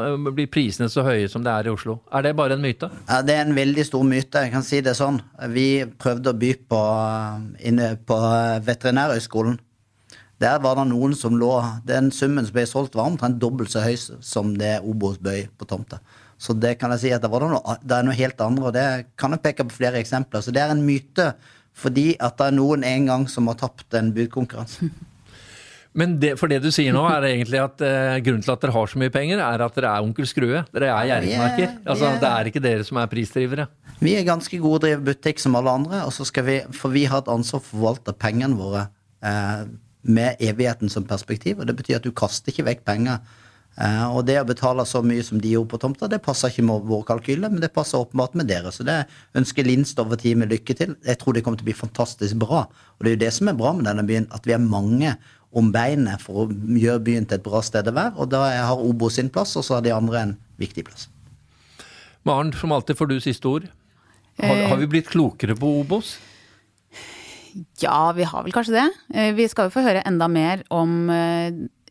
eh, 0.00 0.28
blir 0.32 0.48
prisene 0.52 0.88
så 0.92 1.04
høye 1.04 1.28
som 1.28 1.44
det 1.44 1.52
er 1.52 1.68
i 1.68 1.74
Oslo. 1.74 1.98
Er 2.16 2.24
det 2.24 2.36
bare 2.38 2.56
en 2.56 2.64
myte? 2.64 2.88
Ja, 3.10 3.20
Det 3.20 3.36
er 3.36 3.44
en 3.44 3.56
veldig 3.58 3.84
stor 3.86 4.06
myte. 4.08 4.46
Jeg 4.46 4.54
kan 4.54 4.64
si 4.64 4.80
det 4.84 4.96
sånn. 4.96 5.20
Vi 5.52 5.84
prøvde 6.00 6.32
å 6.32 6.38
by 6.40 6.54
på 6.70 6.80
inne 7.68 7.92
på 8.08 8.20
Veterinærhøgskolen. 8.64 9.60
Der 10.40 10.56
var 10.64 10.78
det 10.78 10.86
noen 10.88 11.12
som 11.12 11.34
lå 11.36 11.52
Den 11.84 12.08
summen 12.16 12.46
som 12.46 12.56
ble 12.56 12.64
solgt, 12.64 12.96
var 12.96 13.10
omtrent 13.10 13.36
dobbelt 13.42 13.72
så 13.74 13.82
høy 13.84 13.98
som 14.24 14.54
det 14.56 14.78
Obos 14.80 15.20
bøy 15.20 15.44
på 15.60 15.68
tomta. 15.68 16.00
Så 16.40 16.54
det 16.56 16.78
kan 16.80 16.90
jeg 16.94 17.02
si 17.02 17.10
at 17.12 17.20
det, 17.20 17.28
var 17.30 17.44
noe, 17.44 17.76
det 17.84 17.92
er 17.98 18.06
noe 18.06 18.16
helt 18.16 18.40
andre, 18.40 18.70
og 18.70 18.72
det 18.76 18.86
kan 19.20 19.34
jeg 19.36 19.42
peke 19.44 19.66
på 19.68 19.76
flere 19.76 20.00
eksempler. 20.00 20.40
Så 20.40 20.54
det 20.56 20.62
er 20.64 20.72
en 20.72 20.84
myte 20.86 21.34
fordi 21.80 22.14
at 22.18 22.34
det 22.40 22.46
er 22.50 22.56
noen 22.56 22.82
en 22.84 23.06
gang 23.10 23.26
som 23.30 23.46
har 23.50 23.58
tapt 23.60 23.94
en 24.00 24.08
budkonkurranse. 24.16 24.88
Men 26.00 26.14
det, 26.22 26.36
for 26.38 26.46
det 26.50 26.60
du 26.62 26.68
sier 26.70 26.94
nå, 26.94 27.02
er 27.10 27.24
egentlig 27.32 27.58
at 27.58 27.80
eh, 27.82 28.16
grunnen 28.22 28.44
til 28.46 28.52
at 28.54 28.62
dere 28.62 28.74
har 28.76 28.90
så 28.92 28.98
mye 29.02 29.10
penger, 29.10 29.40
er 29.42 29.64
at 29.64 29.74
dere 29.74 29.90
er 29.90 30.04
onkel 30.06 30.28
Skrue. 30.30 30.60
Dere 30.70 30.90
er 30.94 31.08
gjerrigmerker. 31.10 31.64
Er- 31.66 31.90
Altså, 31.90 32.06
er- 32.12 32.20
det 32.22 32.30
er 32.30 32.50
ikke 32.52 32.62
dere 32.62 32.86
som 32.86 33.00
er 33.02 33.10
prisdrivere. 33.10 33.66
Vi 34.00 34.14
er 34.16 34.24
ganske 34.28 34.60
gode 34.62 34.78
å 34.78 34.82
drive 34.86 35.02
butikk 35.10 35.42
som 35.42 35.56
alle 35.58 35.72
andre, 35.80 36.04
og 36.06 36.14
så 36.14 36.24
skal 36.28 36.46
vi, 36.46 36.58
for 36.78 36.94
vi 36.94 37.02
har 37.10 37.24
et 37.24 37.32
ansvar 37.34 37.60
for 37.60 37.74
å 37.74 37.80
forvalte 37.80 38.14
pengene 38.22 38.56
våre 38.56 38.84
eh, 39.26 39.64
med 40.06 40.38
evigheten 40.40 40.88
som 40.94 41.04
perspektiv. 41.10 41.58
og 41.60 41.66
Det 41.68 41.76
betyr 41.82 41.98
at 41.98 42.06
du 42.06 42.12
kaster 42.16 42.54
ikke 42.54 42.68
vekk 42.70 42.84
penger. 42.86 43.18
Eh, 43.78 44.06
og 44.16 44.26
det 44.26 44.36
å 44.40 44.44
betale 44.48 44.84
så 44.84 45.00
mye 45.02 45.22
som 45.24 45.38
de 45.40 45.52
gjorde 45.54 45.70
på 45.72 45.78
tomta, 45.80 46.08
det 46.10 46.22
passer 46.24 46.50
ikke 46.50 46.64
med 46.66 46.82
vår 46.88 47.04
kalkyle, 47.08 47.48
men 47.48 47.60
det 47.62 47.72
passer 47.72 48.02
åpenbart 48.02 48.34
med 48.36 48.48
dere. 48.50 48.72
Så 48.74 48.84
det 48.84 49.06
ønsker 49.38 49.64
Linst 49.64 49.98
over 50.02 50.16
tid 50.20 50.36
med 50.36 50.50
lykke 50.52 50.76
til. 50.76 50.96
Jeg 51.06 51.18
tror 51.18 51.32
det 51.36 51.44
kommer 51.46 51.60
til 51.60 51.64
å 51.68 51.70
bli 51.70 51.76
fantastisk 51.78 52.36
bra. 52.42 52.66
Og 52.98 53.04
det 53.06 53.12
er 53.12 53.16
jo 53.16 53.22
det 53.24 53.32
som 53.38 53.48
er 53.48 53.54
bra 53.60 53.72
med 53.72 53.86
denne 53.88 54.04
byen, 54.08 54.26
at 54.34 54.44
vi 54.48 54.52
er 54.56 54.60
mange 54.64 55.14
om 55.52 55.72
beinet 55.74 56.20
for 56.22 56.44
å 56.44 56.50
gjøre 56.52 57.02
byen 57.02 57.26
til 57.26 57.38
et 57.40 57.46
bra 57.46 57.62
sted 57.64 57.88
å 57.88 57.94
være. 57.96 58.12
Og 58.20 58.28
da 58.30 58.44
har 58.68 58.78
Obo 58.84 59.08
sin 59.10 59.30
plass, 59.32 59.56
og 59.56 59.64
så 59.66 59.78
har 59.78 59.86
de 59.86 59.94
andre 59.96 60.20
en 60.26 60.36
viktig 60.60 60.84
plass. 60.86 61.08
Maren, 62.28 62.52
som 62.52 62.72
alltid 62.76 62.98
får 62.98 63.08
du 63.08 63.20
siste 63.20 63.48
ord. 63.48 63.68
Har, 64.40 64.56
Eh. 64.56 64.68
har 64.68 64.76
vi 64.76 64.86
blitt 64.86 65.08
klokere 65.08 65.56
på 65.56 65.80
Obos? 65.80 66.18
Ja, 67.80 68.12
vi 68.12 68.22
har 68.22 68.44
vel 68.44 68.52
kanskje 68.52 68.76
det. 68.76 68.88
Eh, 69.12 69.32
Vi 69.34 69.48
skal 69.48 69.66
jo 69.68 69.74
få 69.74 69.82
høre 69.82 70.02
enda 70.06 70.28
mer 70.28 70.62
om 70.70 71.10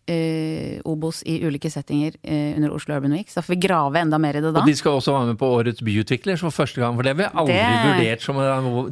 eh, 0.09 0.79
Obos 0.89 1.21
i 1.29 1.35
ulike 1.45 1.69
settinger 1.71 2.15
eh, 2.23 2.55
under 2.57 2.73
Oslo 2.75 2.95
Urban 2.97 3.13
Week. 3.13 3.29
Så 3.29 3.43
får 3.45 3.53
vi 3.53 3.59
grave 3.67 4.01
enda 4.01 4.17
mer 4.21 4.39
i 4.39 4.41
det 4.41 4.51
da. 4.55 4.63
Og 4.63 4.67
de 4.69 4.75
skal 4.79 4.97
også 4.97 5.13
være 5.15 5.29
med 5.31 5.37
på 5.41 5.49
Årets 5.59 5.83
byutvikler 5.85 6.39
for 6.41 6.55
første 6.55 6.81
gang, 6.81 6.97
for 6.97 7.05
det 7.07 7.13
har 7.13 7.19
vi 7.21 7.29
aldri 7.43 7.55
Det- 7.59 7.85
vurdert 7.85 8.25
som 8.25 8.41
de, 8.41 8.43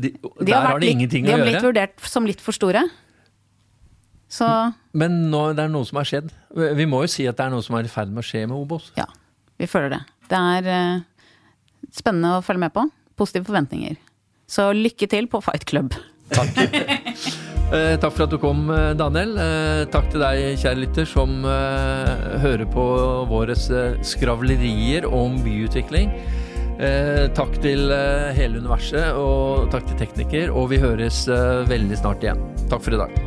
de, 0.06 0.12
De 0.21 0.45
Der 0.51 0.56
har 0.56 0.67
vært 0.75 0.80
det 0.82 0.88
litt- 0.88 0.95
ingenting 0.95 1.25
de 1.25 1.34
å 1.34 1.38
har 1.38 1.45
blitt 1.47 1.65
vurdert 1.65 2.08
som 2.13 2.25
litt 2.30 2.41
for 2.45 2.51
store. 2.56 2.86
Så 4.30 4.47
Men 4.93 5.30
nå, 5.32 5.56
det 5.56 5.63
er 5.65 5.69
noe 5.71 5.86
som 5.88 5.97
har 6.01 6.06
skjedd. 6.10 6.32
Vi 6.56 6.86
må 6.86 7.01
jo 7.06 7.08
si 7.08 7.25
at 7.27 7.38
det 7.39 7.45
er 7.45 7.49
noe 7.53 7.63
som 7.63 7.75
er 7.80 7.88
i 7.88 7.91
ferd 7.91 8.10
med 8.12 8.23
å 8.23 8.27
skje 8.27 8.45
med 8.47 8.58
Obos. 8.58 8.91
ja, 8.97 9.06
vi 9.58 9.65
føler 9.71 9.89
det. 9.95 10.01
Det 10.27 10.38
er 10.38 10.67
eh, 10.67 10.99
spennende 11.95 12.36
å 12.38 12.43
følge 12.43 12.60
med 12.65 12.73
på. 12.75 12.84
Positive 13.17 13.45
forventninger. 13.47 13.95
Så 14.47 14.69
lykke 14.75 15.08
til 15.10 15.27
på 15.32 15.41
Fight 15.41 15.65
Club. 15.65 15.95
Eh, 17.67 17.97
takk 17.99 18.13
for 18.15 18.23
at 18.23 18.32
du 18.32 18.38
kom, 18.39 18.69
eh, 18.71 18.93
Daniel. 18.95 19.36
Eh, 19.38 19.86
takk 19.91 20.08
til 20.10 20.21
deg, 20.23 20.56
kjære 20.56 20.80
lytter, 20.86 21.06
som 21.06 21.43
hører 21.43 22.65
på 22.71 22.88
våre 23.27 23.56
skravlerier 23.56 25.06
om 25.12 25.39
byutvikling. 25.43 26.12
Takk 26.77 27.56
til 27.60 27.89
hele 28.38 28.62
universet, 28.62 29.15
og 29.17 29.71
takk 29.71 29.88
til 29.88 29.97
tekniker. 29.97 30.53
Og 30.53 30.69
vi 30.69 30.77
høres 30.77 31.25
veldig 31.27 31.97
snart 31.97 32.21
igjen. 32.21 32.38
Takk 32.69 32.86
for 32.86 32.93
i 32.93 33.01
dag. 33.01 33.26